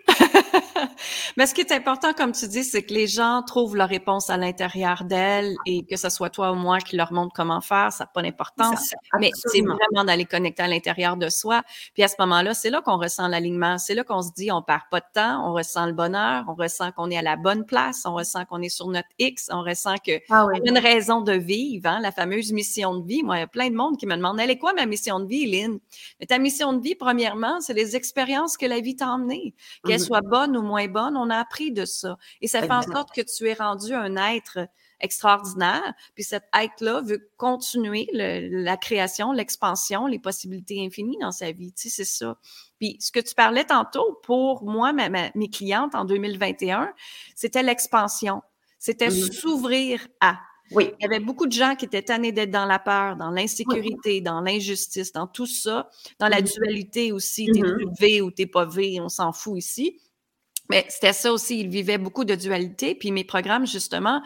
[1.37, 4.29] Mais ce qui est important, comme tu dis, c'est que les gens trouvent leur réponse
[4.29, 7.91] à l'intérieur d'elles et que ce soit toi ou moi qui leur montre comment faire,
[7.91, 8.93] ça n'a pas d'importance.
[9.19, 11.61] Mais c'est vraiment d'aller connecter à l'intérieur de soi.
[11.93, 13.77] Puis à ce moment-là, c'est là qu'on ressent l'alignement.
[13.77, 16.53] C'est là qu'on se dit, on perd pas de temps, on ressent le bonheur, on
[16.53, 19.61] ressent qu'on est à la bonne place, on ressent qu'on est sur notre X, on
[19.61, 23.23] ressent que Ah on a une raison de vivre, hein, la fameuse mission de vie.
[23.23, 25.19] Moi, il y a plein de monde qui me demande, elle est quoi ma mission
[25.19, 25.79] de vie, Lynn?
[26.19, 29.53] Mais ta mission de vie, premièrement, c'est les expériences que la vie t'a emmenées.
[29.97, 30.03] Mhm.
[30.03, 32.17] soient bonnes ou moins bonnes, on a appris de ça.
[32.41, 34.59] Et ça fait en sorte que tu es rendu un être
[34.99, 35.93] extraordinaire.
[36.15, 41.73] Puis cet être-là veut continuer le- la création, l'expansion, les possibilités infinies dans sa vie.
[41.73, 42.37] Tu sais, c'est ça.
[42.79, 46.93] Puis ce que tu parlais tantôt, pour moi, ma- ma- mes clientes en 2021,
[47.35, 48.41] c'était l'expansion.
[48.79, 49.31] C'était Mhm.
[49.31, 50.37] s'ouvrir à.
[50.71, 50.91] Oui.
[50.99, 54.21] Il y avait beaucoup de gens qui étaient tannés d'être dans la peur, dans l'insécurité,
[54.21, 56.47] dans l'injustice, dans tout ça, dans la Mhm.
[56.47, 57.47] dualité aussi.
[57.53, 57.93] T'es Mhm.
[57.99, 59.99] V ou t'es pas V, on s'en fout ici.
[60.69, 62.95] Mais c'était ça aussi, ils vivaient beaucoup de dualité.
[62.95, 64.21] Puis mes programmes, justement,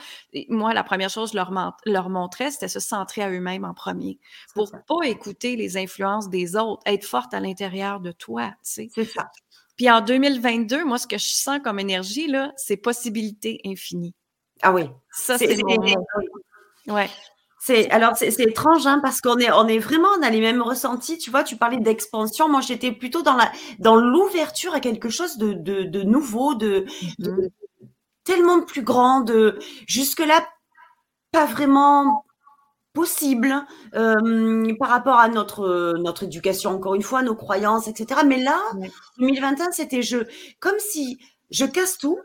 [0.50, 3.73] moi, la première chose que je leur, leur montrais, c'était se centrer à eux-mêmes en
[3.73, 4.19] premier.
[4.54, 4.77] Pour ça.
[4.88, 8.90] pas écouter les influences des autres, être forte à l'intérieur de toi, tu sais.
[8.94, 9.31] C'est ça.
[9.77, 14.13] Puis en 2022, moi, ce que je sens comme énergie, là, c'est possibilité infinie.
[14.62, 14.89] Ah oui.
[15.12, 15.75] Ça, C'est- mon.
[16.93, 17.10] Ouais.
[17.60, 20.62] C'est alors c'est étrange hein, parce qu'on est on est vraiment on a les mêmes
[20.62, 21.17] ressentis.
[21.17, 22.47] Tu vois, tu parlais d'expansion.
[22.47, 26.85] Moi, j'étais plutôt dans la dans l'ouverture à quelque chose de de, de nouveau, de,
[27.19, 27.49] de- Mhm.
[28.23, 29.21] tellement plus grand.
[29.21, 30.47] De jusque là,
[31.31, 32.25] pas vraiment
[32.93, 38.37] possible euh, par rapport à notre notre éducation encore une fois nos croyances etc mais
[38.41, 38.60] là
[39.19, 40.17] 2021 c'était je
[40.60, 41.19] comme si
[41.51, 42.17] je casse tout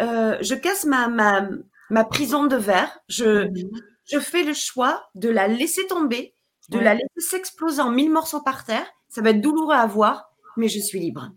[0.00, 1.48] euh, je casse ma ma
[1.90, 3.70] ma prison de verre je mhm.
[4.04, 6.34] je fais le choix de la laisser tomber
[6.68, 10.30] de la laisser s'exploser en mille morceaux par terre ça va être douloureux à voir
[10.56, 11.30] mais je suis libre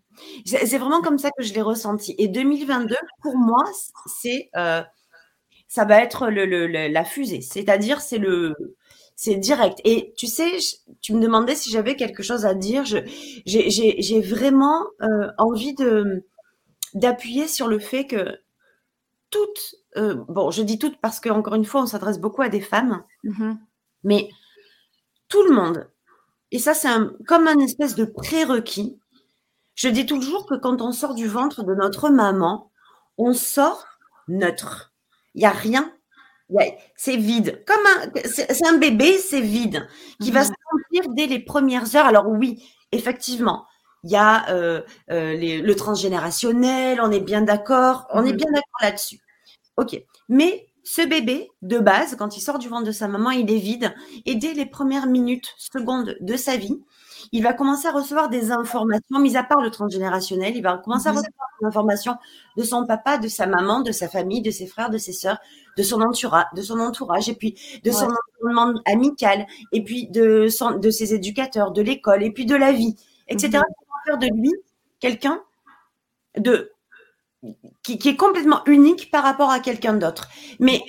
[0.45, 3.63] c'est vraiment comme ça que je l'ai ressenti et 2022 pour moi
[4.07, 4.81] c'est euh,
[5.69, 7.41] ça va être le, le, la fusée.
[7.41, 8.55] C'est-à-dire, c'est le,
[9.15, 9.79] c'est direct.
[9.85, 10.57] Et tu sais,
[10.99, 12.83] tu me demandais si j'avais quelque chose à dire.
[12.85, 16.25] j'ai vraiment euh, envie de
[16.95, 18.35] d'appuyer sur le fait que
[19.29, 22.49] toutes, euh, bon, je dis toutes parce que encore une fois, on s'adresse beaucoup à
[22.49, 23.57] des femmes, mm-hmm.
[24.03, 24.29] mais
[25.27, 25.89] tout le monde.
[26.51, 26.89] Et ça, c'est
[27.27, 28.99] comme un espèce de prérequis.
[29.75, 32.71] Je dis toujours que quand on sort du ventre de notre maman,
[33.17, 33.85] on sort
[34.27, 34.93] neutre.
[35.35, 35.93] Il n'y a rien.
[36.95, 37.63] C'est vide.
[37.67, 39.87] Comme un, c'est un bébé, c'est vide,
[40.19, 42.07] qui va se remplir dès les premières heures.
[42.07, 43.65] Alors oui, effectivement,
[44.03, 44.81] il y a euh,
[45.11, 48.37] euh, le transgénérationnel, on est bien d'accord, on est mhm.
[48.37, 49.19] bien d'accord là-dessus.
[49.77, 53.51] Ok, mais ce bébé, de base, quand il sort du ventre de sa maman, il
[53.51, 53.93] est vide.
[54.25, 56.81] Et dès les premières minutes, secondes de sa vie,
[57.31, 61.09] il va commencer à recevoir des informations, mis à part le transgénérationnel, il va commencer
[61.09, 61.19] à mhm.
[61.19, 62.15] recevoir des informations
[62.57, 65.37] de son papa, de sa maman, de sa famille, de ses frères, de ses sœurs,
[65.77, 68.07] de son entourage, de son entourage, et puis de son
[68.41, 72.71] environnement amical, et puis de, son, de ses éducateurs, de l'école, et puis de la
[72.71, 72.95] vie,
[73.27, 73.61] etc.
[74.09, 74.53] faire de lui
[74.99, 75.41] quelqu'un
[76.37, 76.71] de
[77.83, 80.27] qui, qui, est complètement unique par rapport à quelqu'un d'autre.
[80.59, 80.81] Mais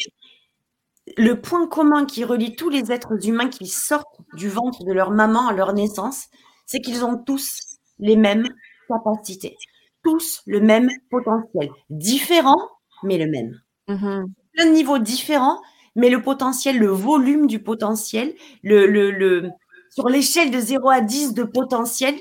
[1.16, 5.10] le point commun qui relie tous les êtres humains qui sortent du ventre de leur
[5.10, 6.26] maman à leur naissance,
[6.66, 8.48] c'est qu'ils ont tous les mêmes
[8.88, 9.56] capacités,
[10.02, 12.60] tous le même potentiel, différent,
[13.02, 13.60] mais le même.
[13.88, 15.60] Mm Plein de niveaux différents,
[15.94, 19.50] mais le potentiel, le volume du potentiel, le, le, le
[19.90, 22.20] sur l'échelle de 0 à 10 de potentiel,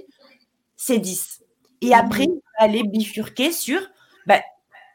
[0.80, 1.44] c'est 10.
[1.82, 3.80] Et après, mm aller bifurquer sur
[4.28, 4.42] bah,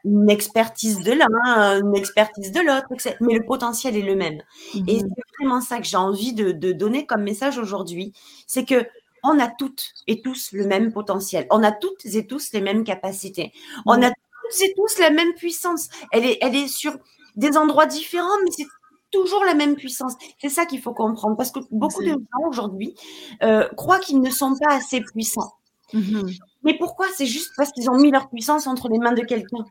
[0.03, 2.87] une expertise de l'un, une expertise de l'autre,
[3.21, 4.39] mais le potentiel est le même.
[4.75, 5.09] Et mhm.
[5.09, 8.13] c'est vraiment ça que j'ai envie de, donner comme message aujourd'hui,
[8.45, 8.85] c'est que
[9.23, 11.47] on a toutes et tous le même potentiel.
[11.49, 13.51] On a toutes et tous les mêmes capacités.
[13.87, 15.89] On a toutes et tous la même puissance.
[16.11, 16.95] Elle est, elle est sur
[17.35, 18.67] des endroits différents, mais c'est
[19.09, 20.13] toujours la même puissance.
[20.39, 22.93] C'est ça qu'il faut comprendre, parce que beaucoup de gens aujourd'hui
[23.41, 25.53] euh, croient qu'ils ne sont pas assez puissants.
[25.93, 26.31] Mhm.
[26.63, 27.07] Mais pourquoi?
[27.15, 29.65] C'est juste parce qu'ils ont mis leur puissance entre les mains de quelqu'un.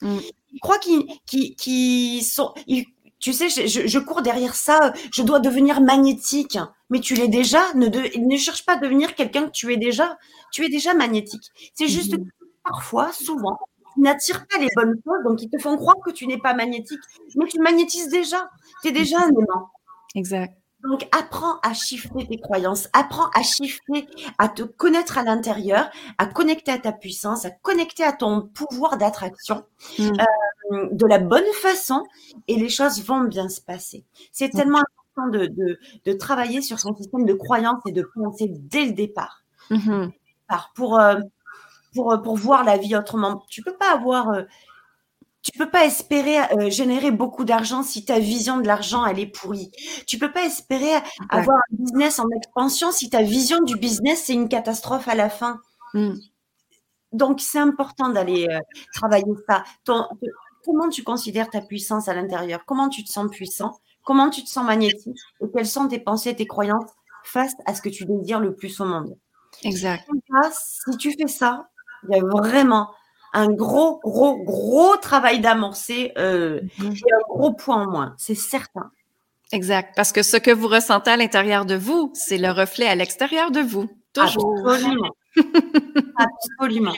[0.00, 0.18] Mm.
[0.52, 2.54] Ils croient qu'ils sont.
[3.18, 4.92] tu sais, je, cours derrière ça.
[5.12, 6.58] Je dois devenir magnétique.
[6.90, 7.72] Mais tu l'es déjà.
[7.74, 10.18] Ne, ne cherche pas à devenir quelqu'un que tu es déjà.
[10.52, 11.50] Tu es déjà magnétique.
[11.74, 12.28] C'est juste mm-hmm.
[12.28, 13.58] que parfois, souvent,
[13.94, 15.24] tu n'attires pas les bonnes choses.
[15.24, 17.00] Donc, ils te font croire que tu n'es pas magnétique.
[17.36, 18.48] Mais tu magnétises déjà.
[18.82, 19.68] Tu es déjà un aimant.
[20.14, 20.54] Exact.
[20.84, 24.06] Donc, apprends à chiffrer tes croyances, apprends à chiffrer,
[24.38, 28.96] à te connaître à l'intérieur, à connecter à ta puissance, à connecter à ton pouvoir
[28.96, 29.64] d'attraction
[29.98, 30.02] mmh.
[30.72, 32.04] euh, de la bonne façon
[32.46, 34.04] et les choses vont bien se passer.
[34.30, 34.56] C'est mmh.
[34.56, 38.84] tellement important de, de, de, travailler sur son système de croyances et de penser dès
[38.84, 39.42] le départ.
[39.70, 40.06] Mmh.
[40.76, 41.16] Pour, euh,
[41.94, 43.44] pour, pour voir la vie autrement.
[43.50, 44.42] Tu peux pas avoir euh,
[45.42, 49.26] tu peux pas espérer euh, générer beaucoup d'argent si ta vision de l'argent elle est
[49.26, 49.70] pourrie.
[50.06, 50.94] Tu peux pas espérer
[51.30, 55.30] avoir un business en expansion si ta vision du business c'est une catastrophe à la
[55.30, 55.60] fin.
[55.94, 56.14] Mmh.
[57.12, 58.58] Donc c'est important d'aller euh,
[58.94, 59.64] travailler ça.
[60.64, 62.64] comment tu considères ta puissance à l'intérieur?
[62.66, 63.78] Comment tu te sens puissant?
[64.04, 65.16] Comment tu te sens magnétique?
[65.40, 66.90] Et quelles sont tes pensées, tes croyances
[67.24, 69.16] face à ce que tu désires le plus au monde?
[69.62, 70.08] Exact.
[70.52, 71.68] si tu fais ça,
[72.08, 72.90] il y a vraiment
[73.32, 76.92] un gros, gros, gros travail d'amorcer euh, mhm.
[76.92, 78.90] et un gros point en moins, c'est certain.
[79.52, 82.94] Exact, parce que ce que vous ressentez à l'intérieur de vous, c'est le reflet à
[82.94, 83.88] l'extérieur de vous.
[84.12, 84.68] Toujours.
[84.68, 85.10] Absolument.
[86.16, 86.94] Absolument.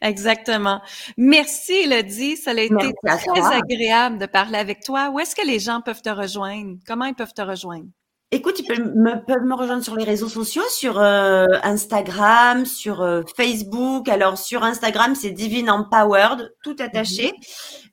[0.00, 0.80] Exactement.
[1.16, 2.36] Merci, Elodie.
[2.36, 5.10] Ça a été très agréable de parler avec toi.
[5.10, 6.76] Où est-ce que les gens peuvent te rejoindre?
[6.86, 7.88] Comment ils peuvent te rejoindre?
[8.30, 13.00] Écoute, ils peuvent me, peuvent me rejoindre sur les réseaux sociaux, sur euh, Instagram, sur
[13.00, 14.06] euh, Facebook.
[14.06, 17.28] Alors sur Instagram, c'est Divine Empowered, tout attaché.
[17.28, 17.32] Mhm.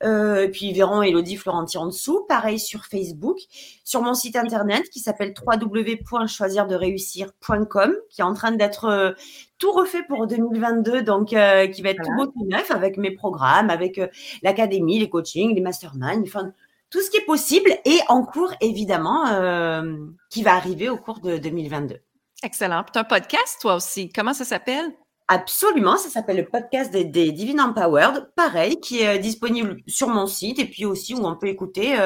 [0.03, 2.25] Euh, et puis ils verront Elodie Florenti en dessous.
[2.27, 3.37] Pareil sur Facebook.
[3.85, 9.15] Sur mon site internet qui s'appelle www.choisirdereussir.com, qui est en train d'être
[9.57, 13.69] tout refait pour 2022, donc qui va être tout beau, tout neuf, avec mes programmes,
[13.69, 14.01] avec
[14.43, 16.51] l'académie, les coachings, les masterminds, enfin
[16.89, 19.97] tout ce qui est possible et en cours, évidemment, euh,
[20.29, 21.97] qui va arriver au cours de 2022.
[22.43, 22.83] Excellent.
[22.91, 24.09] Tu un podcast, toi aussi.
[24.09, 24.85] Comment ça s'appelle?
[25.27, 30.27] Absolument, ça s'appelle le podcast des, des Divine Empowered, pareil, qui est disponible sur mon
[30.27, 31.97] site et puis aussi où on peut écouter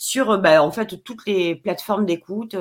[0.00, 2.56] sur, bah, en fait, toutes les plateformes d'écoute.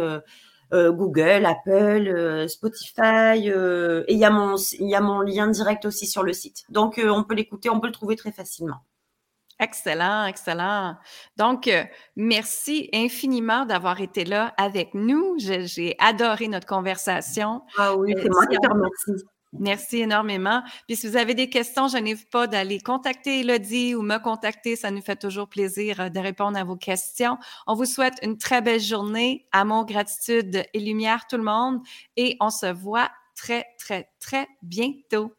[0.72, 6.08] Google, Apple, Spotify, et il y, a mon, il y a mon lien direct aussi
[6.08, 6.64] sur le site.
[6.70, 8.82] Donc, on peut l'écouter, on peut le trouver très facilement.
[9.64, 10.98] Excellent, excellent.
[11.38, 11.86] Donc, euh,
[12.18, 15.36] merci infiniment d'avoir été là avec nous.
[15.38, 17.62] J'ai adoré notre conversation.
[17.78, 19.26] Ah oui, c'est moi qui te remercie.
[19.58, 20.64] Merci énormément.
[20.88, 24.76] Puis si vous avez des questions, je n'hésite pas d'aller contacter Elodie ou me contacter.
[24.76, 27.38] Ça nous fait toujours plaisir euh, de répondre à vos questions.
[27.66, 29.48] On vous souhaite une très belle journée.
[29.54, 31.80] Amour, gratitude et lumière tout le monde.
[32.18, 35.34] Et on se voit très, très, très bientôt.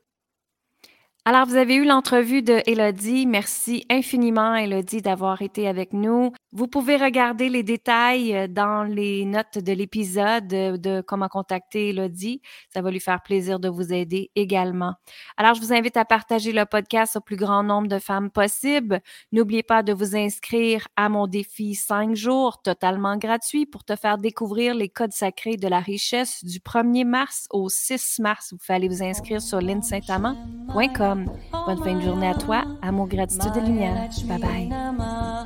[1.27, 3.25] Alors, vous avez eu l'entrevue de Elodie.
[3.25, 6.33] Merci infiniment, Elodie, d'avoir été avec nous.
[6.53, 12.43] Vous pouvez regarder les détails euh, dans les notes de l'épisode de, comment contacter Elodie.
[12.68, 14.97] Ça va lui faire plaisir de vous aider également.
[15.39, 19.01] Alors, je vous invite à partager le podcast au plus grand nombre de femmes possible.
[19.33, 24.18] N'oubliez pas de vous inscrire à mon défi 5 jours totalement gratuit pour te faire
[24.18, 28.53] découvrir les codes sacrés de la richesse du 1er mars au 6 mars.
[28.53, 31.14] Vous allez vous inscrire sur linsaintamant.com.
[31.15, 32.62] Bonne fin de journée à toi.
[32.83, 34.09] Amour, gratitude et lumière.
[34.29, 35.45] Bye bye.